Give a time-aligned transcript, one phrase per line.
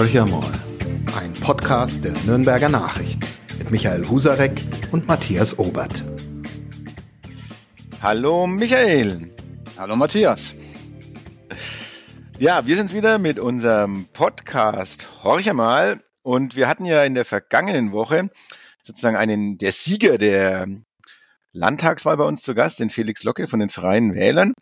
[0.00, 0.50] Horcher mal,
[1.20, 3.20] ein Podcast der Nürnberger Nachricht
[3.58, 4.58] mit Michael Husarek
[4.92, 6.02] und Matthias Obert.
[8.00, 9.30] Hallo Michael.
[9.76, 10.54] Hallo Matthias.
[12.38, 17.26] Ja, wir sind's wieder mit unserem Podcast Horcher mal und wir hatten ja in der
[17.26, 18.30] vergangenen Woche
[18.80, 20.66] sozusagen einen der Sieger der
[21.52, 24.54] Landtagswahl bei uns zu Gast, den Felix Locke von den Freien Wählern.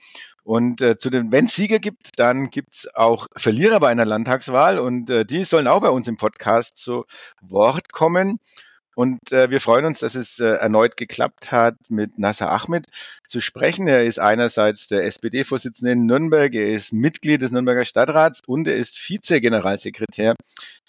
[0.49, 4.79] Und äh, zu den, wenn es Sieger gibt, dann gibt's auch Verlierer bei einer Landtagswahl
[4.79, 7.05] und äh, die sollen auch bei uns im Podcast zu
[7.43, 8.41] Wort kommen.
[8.95, 12.87] Und äh, wir freuen uns, dass es äh, erneut geklappt hat, mit Nasser Ahmed
[13.27, 13.89] zu sprechen.
[13.89, 18.77] Er ist einerseits der SPD-Vorsitzende in Nürnberg, er ist Mitglied des Nürnberger Stadtrats und er
[18.77, 20.35] ist Vize-Generalsekretär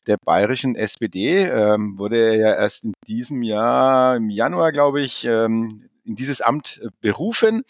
[0.08, 1.44] der bayerischen SPD.
[1.44, 6.40] Ähm, wurde er ja erst in diesem Jahr, im Januar, glaube ich, ähm, in dieses
[6.40, 7.64] Amt äh, berufen.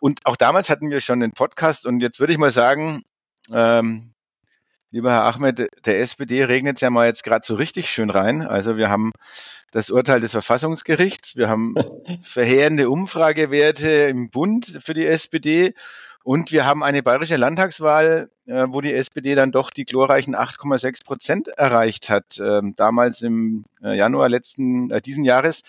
[0.00, 3.04] Und auch damals hatten wir schon den Podcast und jetzt würde ich mal sagen,
[3.52, 4.14] ähm,
[4.90, 8.42] lieber Herr Ahmed, der SPD regnet ja mal jetzt gerade so richtig schön rein.
[8.42, 9.12] Also wir haben
[9.70, 11.74] das Urteil des Verfassungsgerichts, wir haben
[12.24, 15.74] verheerende Umfragewerte im Bund für die SPD
[16.24, 21.04] und wir haben eine bayerische Landtagswahl, äh, wo die SPD dann doch die glorreichen 8,6
[21.04, 22.38] Prozent erreicht hat.
[22.38, 25.62] Ähm, damals im äh, Januar letzten äh, diesen Jahres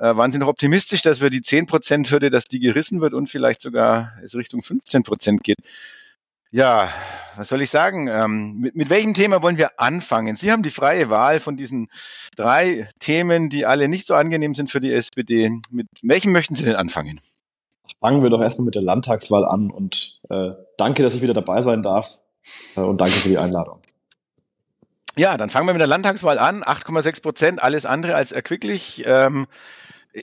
[0.00, 3.14] äh, waren Sie noch optimistisch, dass wir die 10 Prozent Hürde, dass die gerissen wird
[3.14, 5.58] und vielleicht sogar es Richtung 15 Prozent geht.
[6.50, 6.92] Ja,
[7.36, 8.08] was soll ich sagen?
[8.08, 10.34] Ähm, mit, mit welchem Thema wollen wir anfangen?
[10.34, 11.88] Sie haben die freie Wahl von diesen
[12.34, 15.60] drei Themen, die alle nicht so angenehm sind für die SPD.
[15.70, 17.20] Mit welchem möchten Sie denn anfangen?
[18.00, 21.60] fangen wir doch erstmal mit der Landtagswahl an und äh, danke, dass ich wieder dabei
[21.60, 22.18] sein darf
[22.76, 23.80] äh, und danke für die Einladung.
[25.16, 26.62] Ja, dann fangen wir mit der Landtagswahl an.
[26.62, 29.02] 8,6 Prozent, alles andere als erquicklich.
[29.06, 29.48] Ähm,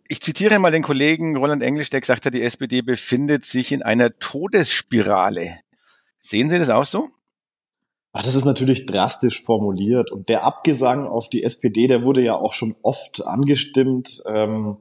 [0.08, 3.82] ich zitiere mal den Kollegen Roland Englisch, der gesagt hat, die SPD befindet sich in
[3.82, 5.60] einer Todesspirale.
[6.20, 7.10] Sehen Sie das auch so?
[8.12, 12.36] Ach, das ist natürlich drastisch formuliert und der Abgesang auf die SPD, der wurde ja
[12.36, 14.24] auch schon oft angestimmt.
[14.28, 14.78] Ähm,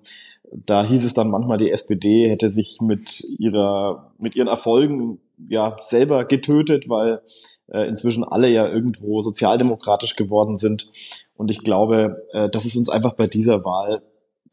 [0.52, 5.76] da hieß es dann manchmal, die SPD hätte sich mit ihrer, mit ihren Erfolgen ja
[5.80, 7.20] selber getötet, weil
[7.68, 10.88] äh, inzwischen alle ja irgendwo sozialdemokratisch geworden sind.
[11.36, 14.02] Und ich glaube, äh, dass es uns einfach bei dieser Wahl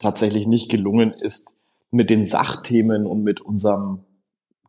[0.04, 1.58] tatsächlich nicht gelungen ist,
[1.92, 4.00] mit den Sachthemen und mit unserem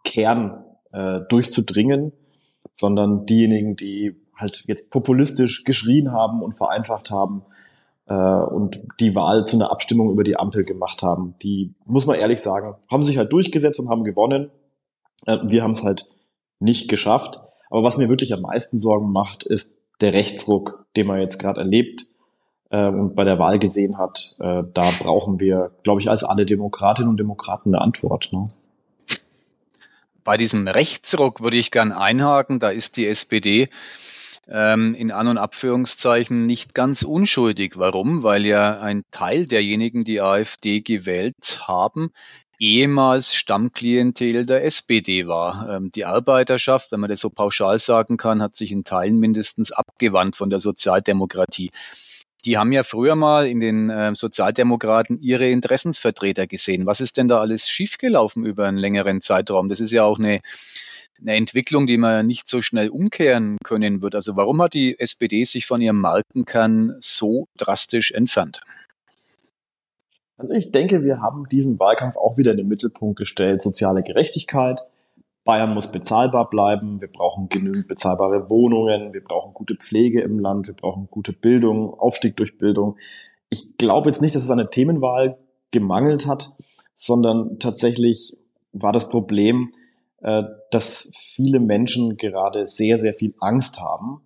[0.05, 2.13] Kern äh, durchzudringen,
[2.73, 7.43] sondern diejenigen, die halt jetzt populistisch geschrien haben und vereinfacht haben,
[8.07, 11.35] äh, und die Wahl zu einer Abstimmung über die Ampel gemacht haben.
[11.43, 14.51] Die, muss man ehrlich sagen, haben sich halt durchgesetzt und haben gewonnen.
[15.27, 16.07] Äh, wir haben es halt
[16.59, 17.41] nicht geschafft.
[17.71, 21.61] Aber was mir wirklich am meisten Sorgen macht, ist der Rechtsruck, den man jetzt gerade
[21.61, 22.07] erlebt
[22.75, 24.35] äh, und bei der Wahl gesehen hat.
[24.41, 28.31] Äh, da brauchen wir, glaube ich, als alle Demokratinnen und Demokraten eine Antwort.
[28.33, 28.49] Ne?
[30.25, 32.59] Bei diesem Rechtsruck würde ich gern einhaken.
[32.59, 33.69] Da ist die SPD
[34.49, 37.75] ähm, in An- und Abführungszeichen nicht ganz unschuldig.
[37.79, 38.23] Warum?
[38.25, 42.11] Weil ja ein Teil derjenigen, die AfD gewählt haben,
[42.59, 45.69] ehemals Stammklientel der SPD war.
[45.69, 49.71] Ähm, die Arbeiterschaft, wenn man das so pauschal sagen kann, hat sich in Teilen mindestens
[49.71, 51.71] abgewandt von der Sozialdemokratie.
[52.45, 56.87] Die haben ja früher mal in den äh, Sozialdemokraten ihre Interessensvertreter gesehen.
[56.87, 59.69] Was ist denn da alles schiefgelaufen über einen längeren Zeitraum?
[59.69, 60.41] Das ist ja auch eine
[61.21, 64.15] eine Entwicklung, die man nicht so schnell umkehren können wird.
[64.15, 68.61] Also warum hat die SPD sich von ihrem Markenkern so drastisch entfernt?
[70.37, 73.63] Also ich denke, wir haben diesen Wahlkampf auch wieder in den Mittelpunkt gestellt.
[73.63, 74.81] Soziale Gerechtigkeit.
[75.45, 77.01] Bayern muss bezahlbar bleiben.
[77.01, 79.13] Wir brauchen genügend bezahlbare Wohnungen.
[79.13, 80.67] Wir brauchen gute Pflege im Land.
[80.67, 82.97] Wir brauchen gute Bildung, Aufstieg durch Bildung.
[83.51, 85.39] Ich glaube jetzt nicht, dass es an der Themenwahl
[85.71, 86.55] gemangelt hat,
[86.95, 88.37] sondern tatsächlich
[88.73, 89.71] war das Problem,
[90.23, 94.23] äh, dass viele Menschen gerade sehr, sehr viel Angst haben.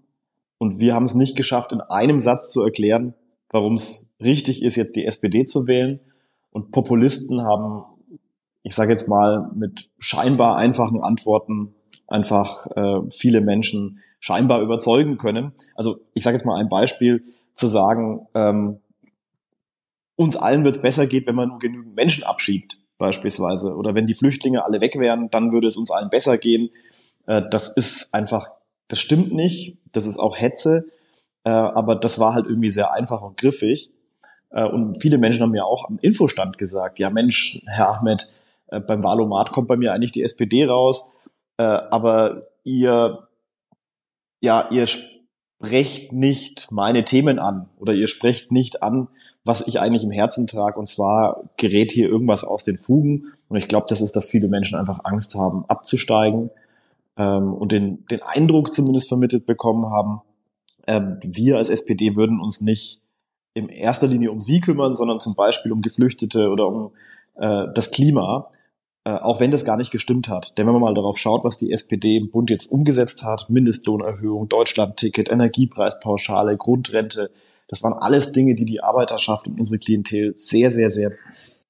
[0.59, 3.15] Und wir haben es nicht geschafft, in einem Satz zu erklären,
[3.51, 6.01] warum es richtig ist, jetzt die SPD zu wählen.
[6.51, 7.85] Und Populisten haben,
[8.63, 11.75] ich sage jetzt mal, mit scheinbar einfachen Antworten
[12.07, 15.53] einfach äh, viele Menschen scheinbar überzeugen können.
[15.75, 17.25] Also ich sage jetzt mal ein Beispiel,
[17.55, 18.81] zu sagen, ähm,
[20.17, 23.75] uns allen wird es besser geht, wenn man nur genügend Menschen abschiebt beispielsweise.
[23.75, 26.71] Oder wenn die Flüchtlinge alle weg wären, dann würde es uns allen besser gehen.
[27.27, 28.51] Äh, das ist einfach,
[28.89, 29.79] das stimmt nicht.
[29.93, 30.87] Das ist auch Hetze.
[31.45, 33.91] Äh, aber das war halt irgendwie sehr einfach und griffig.
[34.51, 38.29] Äh, und viele Menschen haben mir auch am Infostand gesagt, ja Mensch, Herr Ahmed,
[38.71, 41.15] beim Wahlomat kommt bei mir eigentlich die SPD raus.
[41.57, 43.29] Aber ihr,
[44.41, 49.09] ja, ihr sprecht nicht meine Themen an oder ihr sprecht nicht an,
[49.45, 50.79] was ich eigentlich im Herzen trage.
[50.79, 53.33] Und zwar gerät hier irgendwas aus den Fugen.
[53.49, 56.51] Und ich glaube, das ist, dass viele Menschen einfach Angst haben, abzusteigen
[57.17, 60.23] ähm, und den, den Eindruck zumindest vermittelt bekommen haben,
[60.87, 63.01] äh, wir als SPD würden uns nicht
[63.59, 66.93] in erster Linie um sie kümmern, sondern zum Beispiel um Geflüchtete oder um
[67.37, 68.51] äh, das Klima,
[69.05, 70.57] äh, auch wenn das gar nicht gestimmt hat.
[70.57, 74.49] Denn wenn man mal darauf schaut, was die SPD im Bund jetzt umgesetzt hat, Mindestlohnerhöhung,
[74.49, 77.31] Deutschlandticket, Energiepreispauschale, Grundrente,
[77.69, 81.13] das waren alles Dinge, die die Arbeiterschaft und unsere Klientel sehr, sehr, sehr,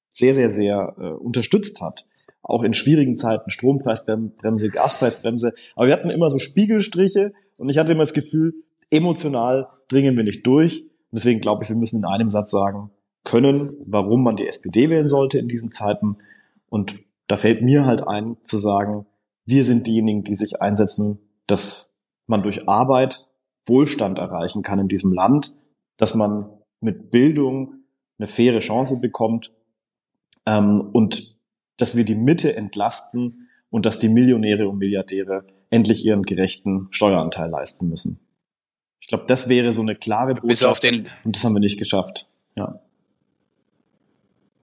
[0.09, 2.05] sehr, sehr, sehr äh, unterstützt hat.
[2.41, 5.53] Auch in schwierigen Zeiten, Strompreisbremse, Gaspreisbremse.
[5.75, 8.53] Aber wir hatten immer so Spiegelstriche und ich hatte immer das Gefühl,
[8.89, 10.83] emotional dringen wir nicht durch.
[11.11, 12.91] Deswegen glaube ich, wir müssen in einem Satz sagen
[13.23, 16.17] können, warum man die SPD wählen sollte in diesen Zeiten.
[16.69, 19.05] Und da fällt mir halt ein, zu sagen,
[19.45, 21.95] wir sind diejenigen, die sich einsetzen, dass
[22.27, 23.27] man durch Arbeit
[23.65, 25.53] Wohlstand erreichen kann in diesem Land
[25.99, 27.83] dass man mit Bildung
[28.17, 29.51] eine faire Chance bekommt
[30.47, 31.37] ähm, und
[31.77, 37.49] dass wir die Mitte entlasten und dass die Millionäre und Milliardäre endlich ihren gerechten Steueranteil
[37.49, 38.19] leisten müssen.
[38.99, 40.83] Ich glaube, das wäre so eine klare Botschaft.
[40.83, 42.27] und das haben wir nicht geschafft.
[42.55, 42.79] Ja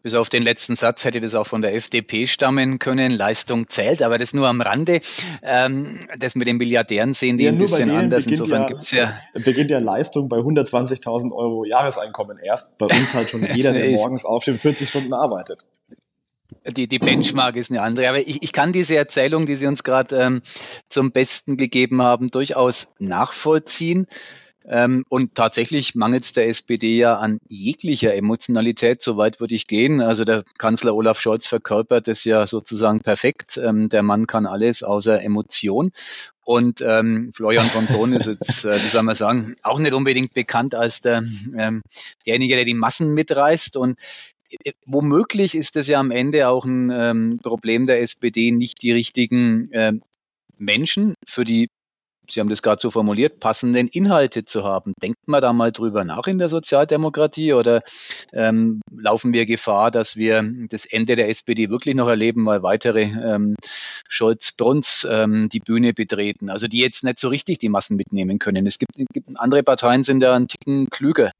[0.06, 3.10] bis auf den letzten Satz hätte das auch von der FDP stammen können.
[3.10, 5.00] Leistung zählt, aber das nur am Rande.
[5.42, 8.24] Ähm, das mit den Milliardären sehen die ja, ein bisschen anders.
[8.24, 12.78] Insofern ja, gibt's ja beginnt ja Leistung bei 120.000 Euro Jahreseinkommen erst.
[12.78, 15.66] Bei uns halt schon jeder, der morgens aufsteht, 40 Stunden arbeitet.
[16.68, 18.08] Die, die Benchmark ist eine andere.
[18.08, 20.42] Aber ich, ich kann diese Erzählung, die Sie uns gerade ähm,
[20.88, 24.06] zum Besten gegeben haben, durchaus nachvollziehen.
[24.68, 29.68] Ähm, und tatsächlich mangelt es der SPD ja an jeglicher Emotionalität, so weit würde ich
[29.68, 30.00] gehen.
[30.00, 33.60] Also der Kanzler Olaf Scholz verkörpert es ja sozusagen perfekt.
[33.62, 35.92] Ähm, der Mann kann alles außer Emotion.
[36.44, 40.74] Und ähm, Florian Ponton ist jetzt, äh, wie soll man sagen, auch nicht unbedingt bekannt
[40.74, 41.22] als der,
[41.56, 41.82] ähm,
[42.24, 43.76] derjenige, der die Massen mitreißt.
[43.76, 43.98] Und
[44.84, 49.70] womöglich ist es ja am Ende auch ein ähm, Problem der SPD, nicht die richtigen
[49.72, 49.92] äh,
[50.58, 51.68] Menschen für die
[52.28, 54.92] Sie haben das gerade so formuliert, passenden Inhalte zu haben.
[55.00, 57.82] Denkt man da mal drüber nach in der Sozialdemokratie oder
[58.32, 63.02] ähm, laufen wir Gefahr, dass wir das Ende der SPD wirklich noch erleben, weil weitere
[63.02, 63.54] ähm,
[64.08, 68.66] Scholz-Bruns ähm, die Bühne betreten, also die jetzt nicht so richtig die Massen mitnehmen können.
[68.66, 71.30] Es gibt, gibt andere Parteien sind da einen Ticken klüger.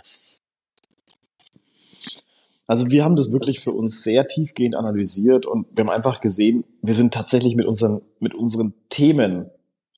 [2.67, 6.65] Also wir haben das wirklich für uns sehr tiefgehend analysiert und wir haben einfach gesehen,
[6.83, 9.51] wir sind tatsächlich mit unseren, mit unseren Themen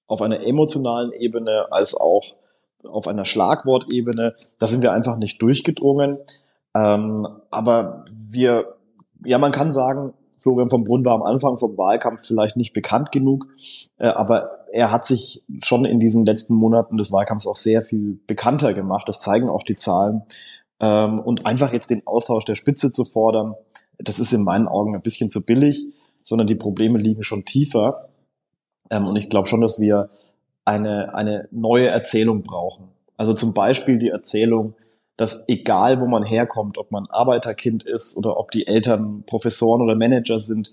[0.07, 2.37] auf einer emotionalen Ebene als auch
[2.85, 4.35] auf einer Schlagwortebene.
[4.59, 6.19] Da sind wir einfach nicht durchgedrungen.
[6.75, 8.77] Ähm, aber wir,
[9.25, 13.11] ja, man kann sagen, Florian von Brunn war am Anfang vom Wahlkampf vielleicht nicht bekannt
[13.11, 13.47] genug,
[13.99, 18.21] äh, aber er hat sich schon in diesen letzten Monaten des Wahlkampfs auch sehr viel
[18.27, 19.09] bekannter gemacht.
[19.09, 20.23] Das zeigen auch die Zahlen.
[20.81, 23.55] Ähm, und einfach jetzt den Austausch der Spitze zu fordern,
[23.99, 25.85] das ist in meinen Augen ein bisschen zu billig,
[26.23, 28.09] sondern die Probleme liegen schon tiefer.
[28.91, 30.11] Ähm, und ich glaube schon, dass wir
[30.65, 32.89] eine, eine neue Erzählung brauchen.
[33.17, 34.75] Also zum Beispiel die Erzählung,
[35.17, 39.97] dass egal wo man herkommt, ob man Arbeiterkind ist oder ob die Eltern Professoren oder
[39.97, 40.73] Manager sind,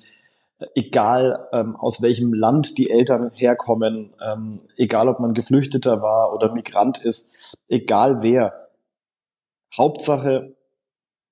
[0.75, 6.54] egal ähm, aus welchem Land die Eltern herkommen, ähm, egal ob man Geflüchteter war oder
[6.54, 8.65] Migrant ist, egal wer,
[9.77, 10.56] Hauptsache,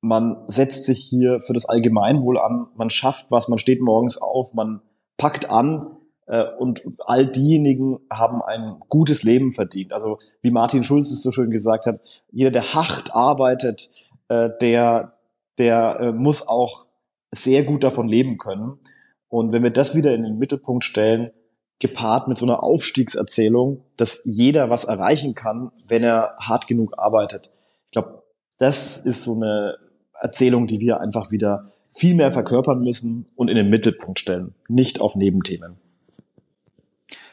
[0.02, 4.54] man setzt sich hier für das Allgemeinwohl an, man schafft was, man steht morgens auf,
[4.54, 4.82] man
[5.18, 5.98] packt an
[6.28, 9.94] äh, und all diejenigen haben ein gutes Leben verdient.
[9.94, 13.90] Also wie Martin Schulz es so schön gesagt hat, jeder, der hart arbeitet,
[14.28, 15.14] äh, der,
[15.58, 16.88] der äh, muss auch
[17.32, 18.80] sehr gut davon leben können.
[19.28, 21.32] Und wenn wir das wieder in den Mittelpunkt stellen,
[21.80, 27.52] gepaart mit so einer Aufstiegserzählung, dass jeder was erreichen kann, wenn er hart genug arbeitet.
[27.86, 28.23] Ich glaube,
[28.64, 29.78] das ist so eine
[30.18, 35.02] Erzählung, die wir einfach wieder viel mehr verkörpern müssen und in den Mittelpunkt stellen, nicht
[35.02, 35.76] auf Nebenthemen.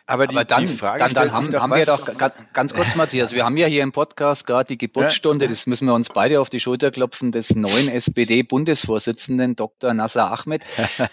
[0.07, 2.97] Aber, die, Aber dann, die Frage dann, dann haben, haben wir doch ganz, ganz kurz,
[2.97, 6.41] Matthias, wir haben ja hier im Podcast gerade die Geburtsstunde, das müssen wir uns beide
[6.41, 9.95] auf die Schulter klopfen, des neuen SPD-Bundesvorsitzenden Dr.
[9.95, 10.65] Nasser Ahmed,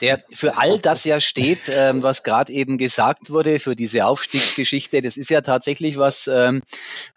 [0.01, 5.03] der für all das ja steht, ähm, was gerade eben gesagt wurde, für diese Aufstiegsgeschichte.
[5.03, 6.63] Das ist ja tatsächlich was, ähm,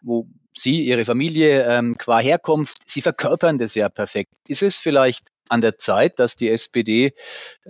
[0.03, 4.33] wo Sie, Ihre Familie ähm, qua Herkunft, Sie verkörpern das ja perfekt.
[4.49, 7.13] Ist es vielleicht an der Zeit, dass die SPD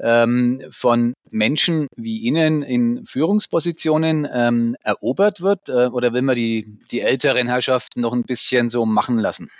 [0.00, 5.68] ähm, von Menschen wie Ihnen in Führungspositionen ähm, erobert wird?
[5.68, 9.50] Äh, oder will man die, die älteren Herrschaften noch ein bisschen so machen lassen?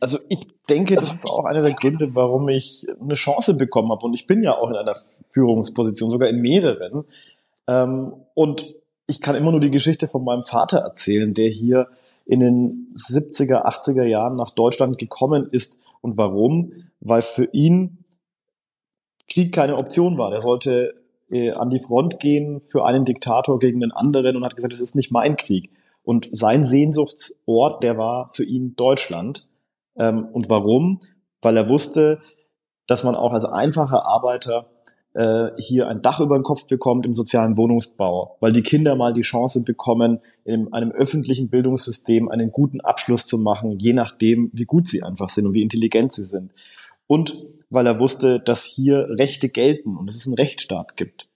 [0.00, 4.04] Also ich denke, das ist auch einer der Gründe, warum ich eine Chance bekommen habe.
[4.04, 4.94] Und ich bin ja auch in einer
[5.28, 7.04] Führungsposition, sogar in mehreren.
[7.66, 8.74] Ähm, und
[9.06, 11.88] ich kann immer nur die Geschichte von meinem Vater erzählen, der hier
[12.26, 15.82] in den 70er, 80er Jahren nach Deutschland gekommen ist.
[16.00, 16.72] Und warum?
[17.00, 17.98] Weil für ihn
[19.28, 20.30] Krieg keine Option war.
[20.30, 20.94] Der sollte
[21.30, 24.80] äh, an die Front gehen für einen Diktator gegen den anderen und hat gesagt, das
[24.80, 25.70] ist nicht mein Krieg.
[26.02, 29.48] Und sein Sehnsuchtsort, der war für ihn Deutschland.
[29.96, 31.00] Ähm, und warum?
[31.42, 32.20] Weil er wusste,
[32.86, 34.66] dass man auch als einfacher Arbeiter
[35.14, 39.12] äh, hier ein Dach über den Kopf bekommt im sozialen Wohnungsbau, weil die Kinder mal
[39.12, 44.64] die Chance bekommen, in einem öffentlichen Bildungssystem einen guten Abschluss zu machen, je nachdem, wie
[44.64, 46.52] gut sie einfach sind und wie intelligent sie sind.
[47.06, 47.36] Und
[47.70, 51.28] weil er wusste, dass hier Rechte gelten und es einen Rechtsstaat gibt.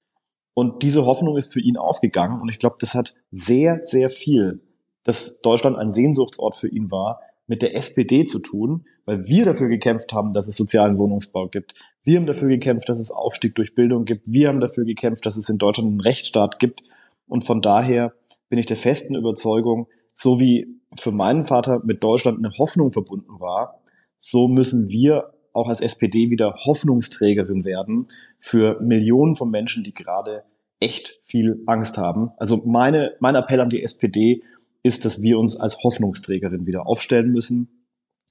[0.54, 4.60] Und diese Hoffnung ist für ihn aufgegangen und ich glaube, das hat sehr, sehr viel,
[5.04, 9.68] dass Deutschland ein Sehnsuchtsort für ihn war, mit der SPD zu tun, weil wir dafür
[9.68, 11.72] gekämpft haben, dass es sozialen Wohnungsbau gibt.
[12.04, 14.30] Wir haben dafür gekämpft, dass es Aufstieg durch Bildung gibt.
[14.30, 16.82] Wir haben dafür gekämpft, dass es in Deutschland einen Rechtsstaat gibt.
[17.26, 18.12] Und von daher
[18.50, 23.40] bin ich der festen Überzeugung, so wie für meinen Vater mit Deutschland eine Hoffnung verbunden
[23.40, 23.80] war,
[24.18, 30.44] so müssen wir auch als SPD wieder Hoffnungsträgerin werden für Millionen von Menschen, die gerade
[30.80, 32.30] echt viel Angst haben.
[32.36, 34.42] Also meine, mein Appell an die SPD,
[34.82, 37.77] ist, dass wir uns als Hoffnungsträgerin wieder aufstellen müssen.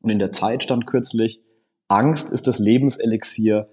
[0.02, 1.42] Und in der Zeit stand kürzlich,
[1.88, 3.70] Angst ist das Lebenselixier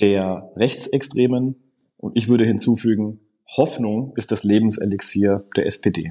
[0.00, 1.56] der Rechtsextremen.
[1.96, 3.20] Und ich würde hinzufügen,
[3.56, 6.10] Hoffnung ist das Lebenselixier der SPD.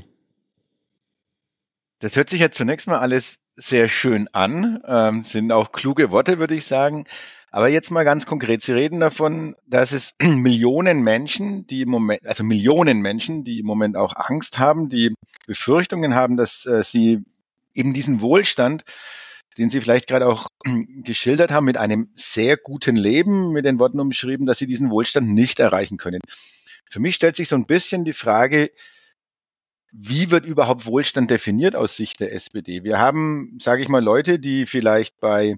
[2.00, 6.40] Das hört sich ja zunächst mal alles sehr schön an, ähm, sind auch kluge Worte,
[6.40, 7.06] würde ich sagen.
[7.52, 8.62] Aber jetzt mal ganz konkret.
[8.62, 13.66] Sie reden davon, dass es Millionen Menschen, die im Moment, also Millionen Menschen, die im
[13.66, 15.14] Moment auch Angst haben, die
[15.48, 17.24] Befürchtungen haben, dass äh, sie
[17.74, 18.84] eben diesen Wohlstand,
[19.58, 20.48] den Sie vielleicht gerade auch
[21.04, 25.30] geschildert haben, mit einem sehr guten Leben, mit den Worten umschrieben, dass sie diesen Wohlstand
[25.30, 26.22] nicht erreichen können.
[26.90, 28.72] Für mich stellt sich so ein bisschen die Frage,
[29.98, 32.84] wie wird überhaupt Wohlstand definiert aus Sicht der SPD?
[32.84, 35.56] Wir haben, sage ich mal, Leute, die vielleicht bei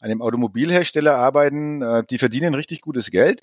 [0.00, 3.42] einem Automobilhersteller arbeiten, äh, die verdienen richtig gutes Geld.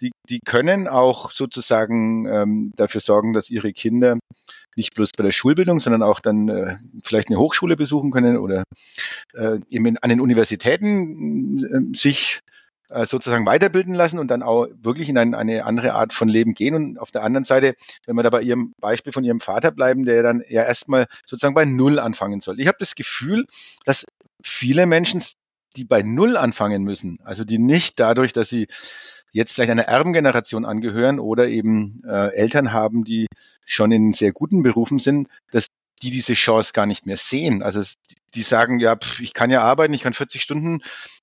[0.00, 4.18] Die, die können auch sozusagen ähm, dafür sorgen, dass ihre Kinder
[4.76, 8.64] nicht bloß bei der Schulbildung, sondern auch dann äh, vielleicht eine Hochschule besuchen können oder
[9.34, 12.40] äh, eben an den Universitäten äh, sich
[12.90, 16.54] äh, sozusagen weiterbilden lassen und dann auch wirklich in ein, eine andere Art von Leben
[16.54, 16.74] gehen.
[16.74, 17.74] Und auf der anderen Seite,
[18.06, 21.54] wenn wir da bei Ihrem Beispiel von Ihrem Vater bleiben, der dann ja erstmal sozusagen
[21.54, 22.60] bei Null anfangen soll.
[22.60, 23.46] Ich habe das Gefühl,
[23.84, 24.04] dass
[24.42, 25.22] viele Menschen,
[25.76, 28.68] die bei Null anfangen müssen, also die nicht dadurch, dass sie
[29.32, 33.26] jetzt vielleicht einer Erbengeneration angehören oder eben äh, Eltern haben, die
[33.66, 35.66] schon in sehr guten Berufen sind, dass
[36.02, 37.62] die diese Chance gar nicht mehr sehen.
[37.62, 37.82] Also
[38.34, 40.80] die sagen, ja, pf, ich kann ja arbeiten, ich kann 40 Stunden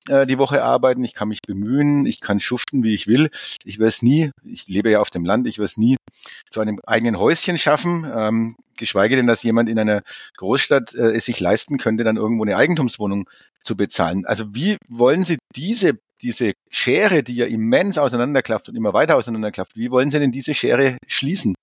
[0.07, 3.29] äh, die Woche arbeiten, ich kann mich bemühen, ich kann schuften, wie ich will.
[3.63, 5.97] Ich werde es nie, ich lebe ja auf dem Land, ich werde es nie
[6.49, 10.03] zu einem eigenen Häuschen schaffen, ähm, geschweige denn, dass jemand in einer
[10.37, 13.29] Großstadt äh, es sich leisten könnte, dann irgendwo eine Eigentumswohnung
[13.61, 14.25] zu bezahlen.
[14.25, 19.75] Also wie wollen Sie diese diese Schere, die ja immens auseinanderklafft und immer weiter auseinanderklafft,
[19.75, 21.55] wie wollen Sie denn diese Schere schließen?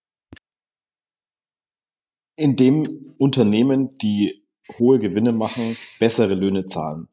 [2.36, 4.42] Indem Unternehmen, die
[4.78, 7.08] hohe Gewinne machen, bessere Löhne zahlen.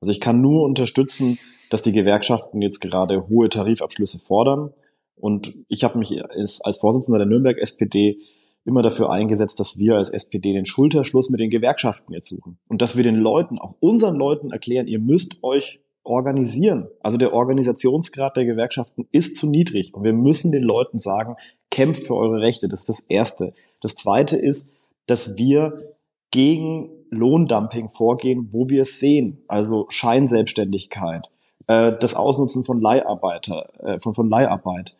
[0.00, 1.38] Also ich kann nur unterstützen,
[1.68, 4.72] dass die Gewerkschaften jetzt gerade hohe Tarifabschlüsse fordern.
[5.14, 8.18] Und ich habe mich als, als Vorsitzender der Nürnberg SPD
[8.64, 12.58] immer dafür eingesetzt, dass wir als SPD den Schulterschluss mit den Gewerkschaften jetzt suchen.
[12.68, 16.88] Und dass wir den Leuten, auch unseren Leuten erklären, ihr müsst euch organisieren.
[17.00, 19.94] Also der Organisationsgrad der Gewerkschaften ist zu niedrig.
[19.94, 21.36] Und wir müssen den Leuten sagen,
[21.70, 22.68] kämpft für eure Rechte.
[22.68, 23.52] Das ist das Erste.
[23.80, 24.74] Das Zweite ist,
[25.06, 25.94] dass wir
[26.30, 31.30] gegen Lohndumping vorgehen, wo wir es sehen, also Scheinselbstständigkeit,
[31.66, 34.96] äh, das Ausnutzen von Leiharbeiter, äh, von, von Leiharbeit.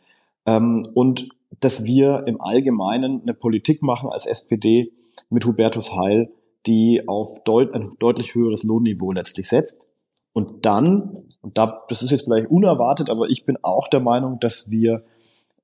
[0.46, 1.28] Ähm, und
[1.60, 4.92] dass wir im Allgemeinen eine Politik machen als SPD
[5.28, 6.32] mit Hubertus Heil,
[6.66, 9.86] die auf deut ein deutlich höheres Lohnniveau letztlich setzt.
[10.32, 14.38] Und dann, und da, das ist jetzt vielleicht unerwartet, aber ich bin auch der Meinung,
[14.40, 15.04] dass wir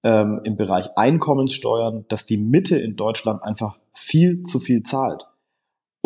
[0.02, 5.26] ähm, im Bereich Einkommenssteuern, dass die Mitte in Deutschland einfach viel zu viel zahlt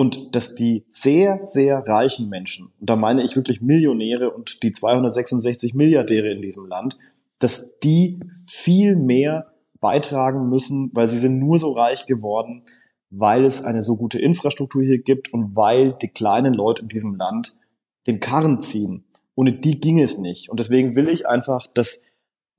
[0.00, 4.72] und dass die sehr, sehr reichen Menschen, und da meine ich wirklich Millionäre und die
[4.72, 6.96] 266 Milliardäre in diesem Land,
[7.38, 12.62] dass die viel mehr beitragen müssen, weil sie sind nur so reich geworden,
[13.10, 17.16] weil es eine so gute Infrastruktur hier gibt und weil die kleinen Leute in diesem
[17.16, 17.58] Land
[18.06, 19.04] den Karren ziehen.
[19.34, 20.48] Ohne die ging es nicht.
[20.48, 22.04] Und deswegen will ich einfach, dass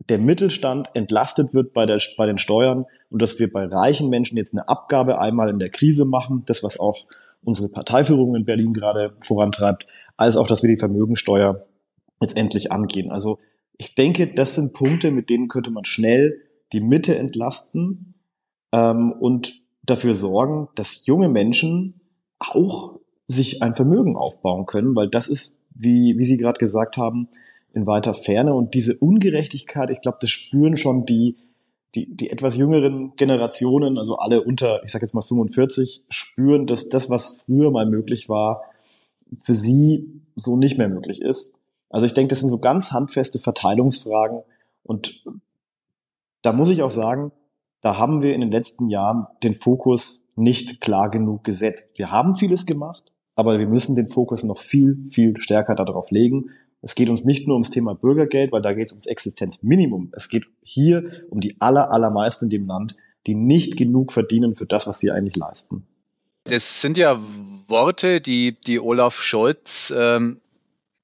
[0.09, 4.37] der Mittelstand entlastet wird bei, der, bei den Steuern und dass wir bei reichen Menschen
[4.37, 7.07] jetzt eine Abgabe einmal in der Krise machen, das was auch
[7.43, 11.65] unsere Parteiführung in Berlin gerade vorantreibt, als auch, dass wir die Vermögensteuer
[12.21, 13.11] jetzt endlich angehen.
[13.11, 13.39] Also
[13.77, 18.13] ich denke, das sind Punkte, mit denen könnte man schnell die Mitte entlasten
[18.71, 22.01] ähm, und dafür sorgen, dass junge Menschen
[22.39, 27.29] auch sich ein Vermögen aufbauen können, weil das ist, wie, wie Sie gerade gesagt haben,
[27.73, 28.53] in weiter Ferne.
[28.53, 31.37] Und diese Ungerechtigkeit, ich glaube, das spüren schon die,
[31.95, 36.89] die, die etwas jüngeren Generationen, also alle unter, ich sage jetzt mal 45, spüren, dass
[36.89, 38.63] das, was früher mal möglich war,
[39.37, 41.59] für sie so nicht mehr möglich ist.
[41.89, 44.41] Also ich denke, das sind so ganz handfeste Verteilungsfragen
[44.83, 45.25] und
[46.41, 47.31] da muss ich auch sagen,
[47.81, 51.97] da haben wir in den letzten Jahren den Fokus nicht klar genug gesetzt.
[51.97, 56.51] Wir haben vieles gemacht, aber wir müssen den Fokus noch viel, viel stärker darauf legen.
[56.81, 60.11] Es geht uns nicht nur ums Thema Bürgergeld, weil da geht es ums Existenzminimum.
[60.13, 62.95] Es geht hier um die aller, allermeisten in dem Land,
[63.27, 65.85] die nicht genug verdienen für das, was sie eigentlich leisten.
[66.45, 67.21] Das sind ja
[67.67, 70.41] Worte, die, die Olaf Scholz ähm,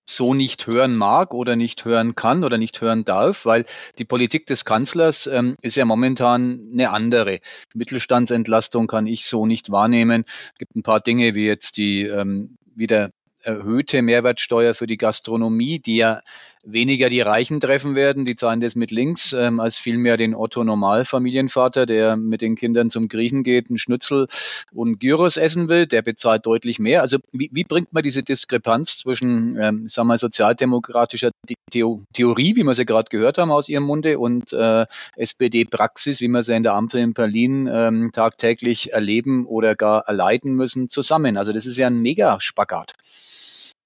[0.10, 3.66] so nicht hören mag oder nicht hören kann oder nicht hören darf, weil
[4.00, 7.40] die Politik des Kanzlers ähm, ist ja momentan eine andere.
[7.76, 10.24] Mittelstandsentlastung kann ich so nicht wahrnehmen.
[10.54, 13.12] Es gibt ein paar Dinge wie jetzt die ähm, wieder
[13.48, 16.22] erhöhte Mehrwertsteuer für die Gastronomie, die ja
[16.66, 20.64] weniger die Reichen treffen werden, die zahlen das mit links, ähm, als vielmehr den Otto
[20.64, 24.28] Normalfamilienvater, der mit den Kindern zum Griechen geht, einen Schnitzel
[24.74, 27.02] und Gyros essen will, der bezahlt deutlich mehr.
[27.02, 31.32] Also wie, wie bringt man diese Diskrepanz zwischen, ähm, sagen wir, sozialdemokratischer
[31.72, 34.86] Theo Theorie, wie wir sie gerade gehört haben aus ihrem Munde, und äh,
[35.16, 40.54] SPD-Praxis, wie wir sie in der Ampel in Berlin ähm, tagtäglich erleben oder gar erleiden
[40.54, 41.38] müssen, zusammen?
[41.38, 42.94] Also das ist ja ein Mega-Spagat.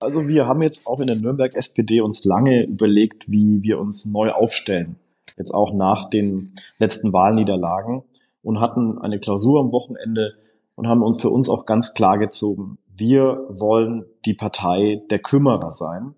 [0.02, 4.08] Also wir haben jetzt auch in der Nürnberg SPD uns lange überlegt, wie wir uns
[4.08, 4.96] neu aufstellen.
[5.38, 8.04] Jetzt auch nach den letzten Wahlniederlagen
[8.42, 10.34] und hatten eine Klausur am Wochenende
[10.74, 12.80] und haben uns für uns auch ganz klar gezogen.
[12.88, 16.16] Wir wollen die Partei der Kümmerer sein.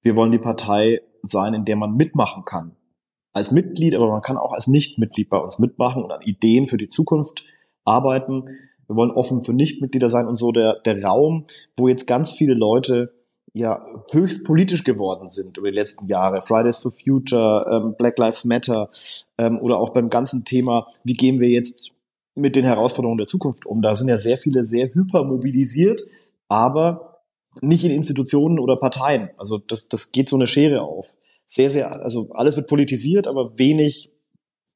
[0.00, 2.74] Wir wollen die Partei sein, in der man mitmachen kann.
[3.34, 6.78] Als Mitglied, aber man kann auch als Nichtmitglied bei uns mitmachen und an Ideen für
[6.78, 7.44] die Zukunft
[7.84, 8.44] arbeiten
[8.86, 12.54] wir wollen offen für Nichtmitglieder sein und so der, der Raum, wo jetzt ganz viele
[12.54, 13.12] Leute
[13.52, 16.42] ja höchst politisch geworden sind über die letzten Jahre.
[16.42, 18.90] Fridays for Future, ähm, Black Lives Matter
[19.38, 21.92] ähm, oder auch beim ganzen Thema, wie gehen wir jetzt
[22.34, 23.80] mit den Herausforderungen der Zukunft um?
[23.80, 26.02] Da sind ja sehr viele sehr hypermobilisiert,
[26.48, 27.22] aber
[27.60, 29.30] nicht in Institutionen oder Parteien.
[29.36, 31.16] Also das, das geht so eine Schere auf.
[31.46, 34.10] Sehr, sehr, also alles wird politisiert, aber wenig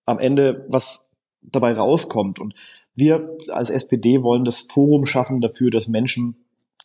[0.04, 1.07] am Ende, was
[1.42, 2.38] dabei rauskommt.
[2.38, 2.54] Und
[2.94, 6.36] wir als SPD wollen das Forum schaffen dafür, dass Menschen,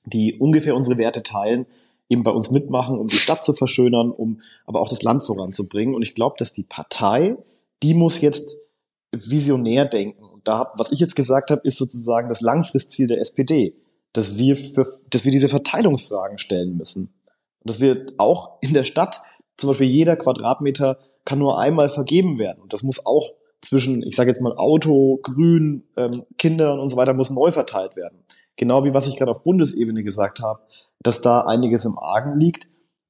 [0.05, 1.65] die ungefähr unsere Werte teilen,
[2.09, 5.95] eben bei uns mitmachen, um die Stadt zu verschönern, um aber auch das Land voranzubringen.
[5.95, 7.35] Und ich glaube, dass die Partei,
[7.81, 8.57] die muss jetzt
[9.11, 10.25] visionär denken.
[10.25, 13.75] Und da, was ich jetzt gesagt habe, ist sozusagen das Langfristziel der SPD,
[14.11, 17.13] dass wir, für, dass wir diese Verteilungsfragen stellen müssen.
[17.63, 19.21] Und dass wir auch in der Stadt,
[19.57, 22.61] zum Beispiel jeder Quadratmeter kann nur einmal vergeben werden.
[22.61, 23.29] Und das muss auch
[23.63, 27.95] zwischen, ich sage jetzt mal, Auto, Grün, ähm, Kindern und so weiter muss neu verteilt
[27.95, 28.19] werden.
[28.55, 30.61] Genau wie was ich gerade auf Bundesebene gesagt habe,
[31.01, 32.67] dass da einiges im Argen liegt.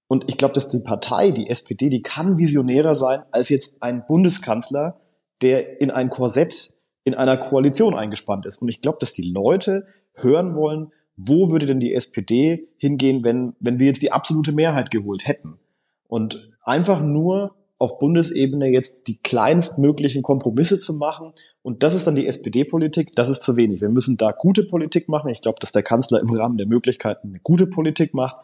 [0.07, 4.05] Und ich glaube, dass die Partei, die SPD, die kann visionärer sein als jetzt ein
[4.05, 4.99] Bundeskanzler,
[5.41, 8.61] der in ein Korsett in einer Koalition eingespannt ist.
[8.61, 13.55] Und ich glaube, dass die Leute hören wollen, wo würde denn die SPD hingehen, wenn,
[13.59, 15.59] wenn wir jetzt die absolute Mehrheit geholt hätten.
[16.07, 21.33] Und einfach nur auf Bundesebene jetzt die kleinstmöglichen Kompromisse zu machen.
[21.61, 23.09] Und das ist dann die SPD-Politik.
[23.15, 23.81] Das ist zu wenig.
[23.81, 25.29] Wir müssen da gute Politik machen.
[25.29, 28.37] Ich glaube, dass der Kanzler im Rahmen der Möglichkeiten eine gute Politik macht.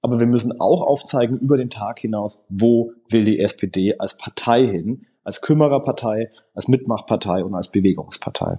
[0.00, 4.66] Aber wir müssen auch aufzeigen über den Tag hinaus, wo will die SPD als Partei
[4.66, 8.58] hin, als Kümmererpartei, als Mitmachpartei und als Bewegungspartei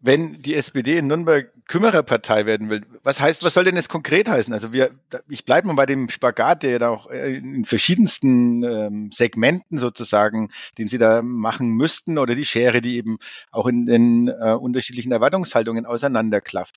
[0.00, 4.28] wenn die SPD in Nürnberg Kümmererpartei werden will, was heißt, was soll denn das konkret
[4.28, 4.52] heißen?
[4.52, 4.90] Also wir,
[5.28, 10.50] ich bleibe mal bei dem Spagat, der ja auch äh, in verschiedensten ähm, Segmenten sozusagen,
[10.78, 13.18] den Sie da machen müssten, oder die Schere, die eben
[13.52, 16.74] auch in den äh, unterschiedlichen Erwartungshaltungen auseinanderklafft.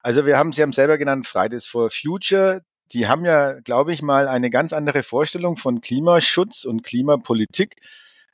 [0.00, 2.62] Also wir haben, Sie haben selber genannt, Fridays for Future.
[2.92, 7.80] Die haben ja, glaube ich mal, eine ganz andere Vorstellung von Klimaschutz und Klimapolitik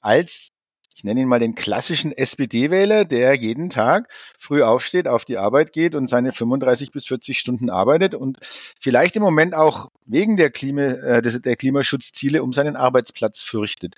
[0.02, 0.50] als
[0.94, 5.72] ich nenne ihn mal den klassischen SPD-Wähler, der jeden Tag früh aufsteht, auf die Arbeit
[5.72, 8.38] geht und seine 35 bis 40 Stunden arbeitet und
[8.80, 13.96] vielleicht im Moment auch wegen der, Klima, äh, der Klimaschutzziele um seinen Arbeitsplatz fürchtet.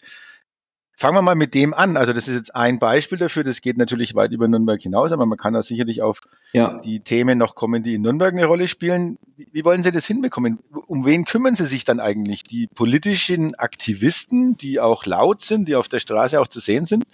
[0.96, 1.96] Fangen wir mal mit dem an.
[1.96, 3.42] Also das ist jetzt ein Beispiel dafür.
[3.42, 6.20] Das geht natürlich weit über Nürnberg hinaus, aber man kann da sicherlich auf
[6.52, 6.78] ja.
[6.78, 9.18] die Themen noch kommen, die in Nürnberg eine Rolle spielen.
[9.36, 10.60] Wie wollen Sie das hinbekommen?
[10.86, 12.44] Um wen kümmern Sie sich dann eigentlich?
[12.44, 17.04] Die politischen Aktivisten, die auch laut sind, die auf der Straße auch zu sehen sind?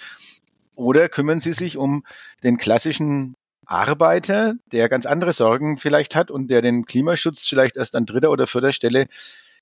[0.77, 2.05] Oder kümmern Sie sich um
[2.43, 7.95] den klassischen Arbeiter, der ganz andere Sorgen vielleicht hat und der den Klimaschutz vielleicht erst
[7.95, 9.07] an dritter oder vierter Stelle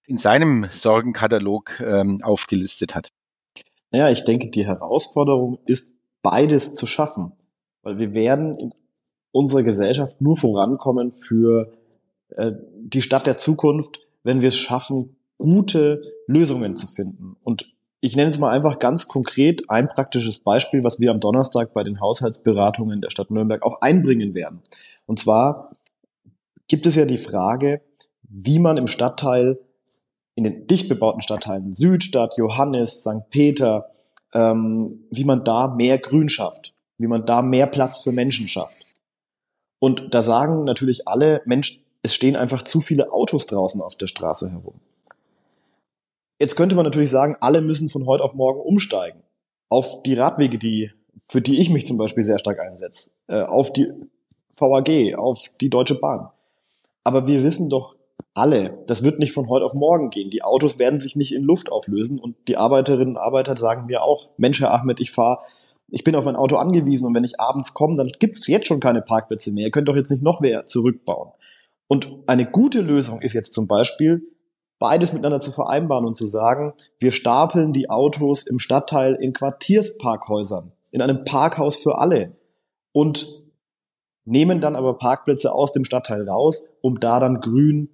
[0.06, 3.10] in seinem Sorgenkatalog ähm, aufgelistet hat?
[3.90, 7.32] Naja, ich denke, die Herausforderung ist, beides zu schaffen.
[7.82, 8.72] Weil wir werden in
[9.32, 11.72] unserer Gesellschaft nur vorankommen für
[12.30, 17.36] äh, die Stadt der Zukunft, wenn wir es schaffen, gute Lösungen zu finden.
[17.42, 21.72] Und ich nenne jetzt mal einfach ganz konkret ein praktisches Beispiel, was wir am Donnerstag
[21.72, 24.62] bei den Haushaltsberatungen der Stadt Nürnberg auch einbringen werden.
[25.06, 25.72] Und zwar
[26.68, 27.80] gibt es ja die Frage,
[28.22, 29.58] wie man im Stadtteil,
[30.38, 33.28] in den dicht bebauten Stadtteilen Südstadt, Johannes, St.
[33.28, 33.90] Peter,
[34.32, 38.78] ähm, wie man da mehr Grün schafft, wie man da mehr Platz für Menschen schafft.
[39.80, 44.06] Und da sagen natürlich alle, Mensch, es stehen einfach zu viele Autos draußen auf der
[44.06, 44.74] Straße herum.
[46.38, 49.20] Jetzt könnte man natürlich sagen, alle müssen von heute auf morgen umsteigen.
[49.68, 50.92] Auf die Radwege, die,
[51.28, 53.10] für die ich mich zum Beispiel sehr stark einsetze.
[53.26, 53.88] Äh, auf die
[54.56, 56.30] VAG, auf die Deutsche Bahn.
[57.02, 57.96] Aber wir wissen doch
[58.34, 60.30] alle, das wird nicht von heute auf morgen gehen.
[60.30, 64.02] Die Autos werden sich nicht in Luft auflösen und die Arbeiterinnen und Arbeiter sagen mir
[64.02, 65.40] auch, Mensch, Herr Ahmed, ich fahre,
[65.88, 68.80] ich bin auf ein Auto angewiesen und wenn ich abends komme, dann gibt's jetzt schon
[68.80, 69.64] keine Parkplätze mehr.
[69.64, 71.32] Ihr könnt doch jetzt nicht noch mehr zurückbauen.
[71.88, 74.22] Und eine gute Lösung ist jetzt zum Beispiel,
[74.78, 80.72] beides miteinander zu vereinbaren und zu sagen, wir stapeln die Autos im Stadtteil in Quartiersparkhäusern,
[80.92, 82.36] in einem Parkhaus für alle
[82.92, 83.26] und
[84.24, 87.88] nehmen dann aber Parkplätze aus dem Stadtteil raus, um da dann grün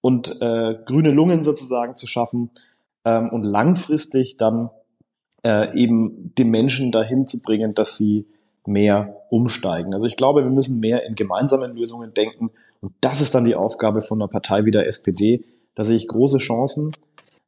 [0.00, 2.50] und äh, grüne Lungen sozusagen zu schaffen
[3.04, 4.70] ähm, und langfristig dann
[5.42, 8.26] äh, eben die Menschen dahin zu bringen, dass sie
[8.66, 9.92] mehr umsteigen.
[9.92, 13.54] Also ich glaube, wir müssen mehr in gemeinsamen Lösungen denken und das ist dann die
[13.54, 16.92] Aufgabe von einer Partei wie der SPD, da sehe ich große Chancen,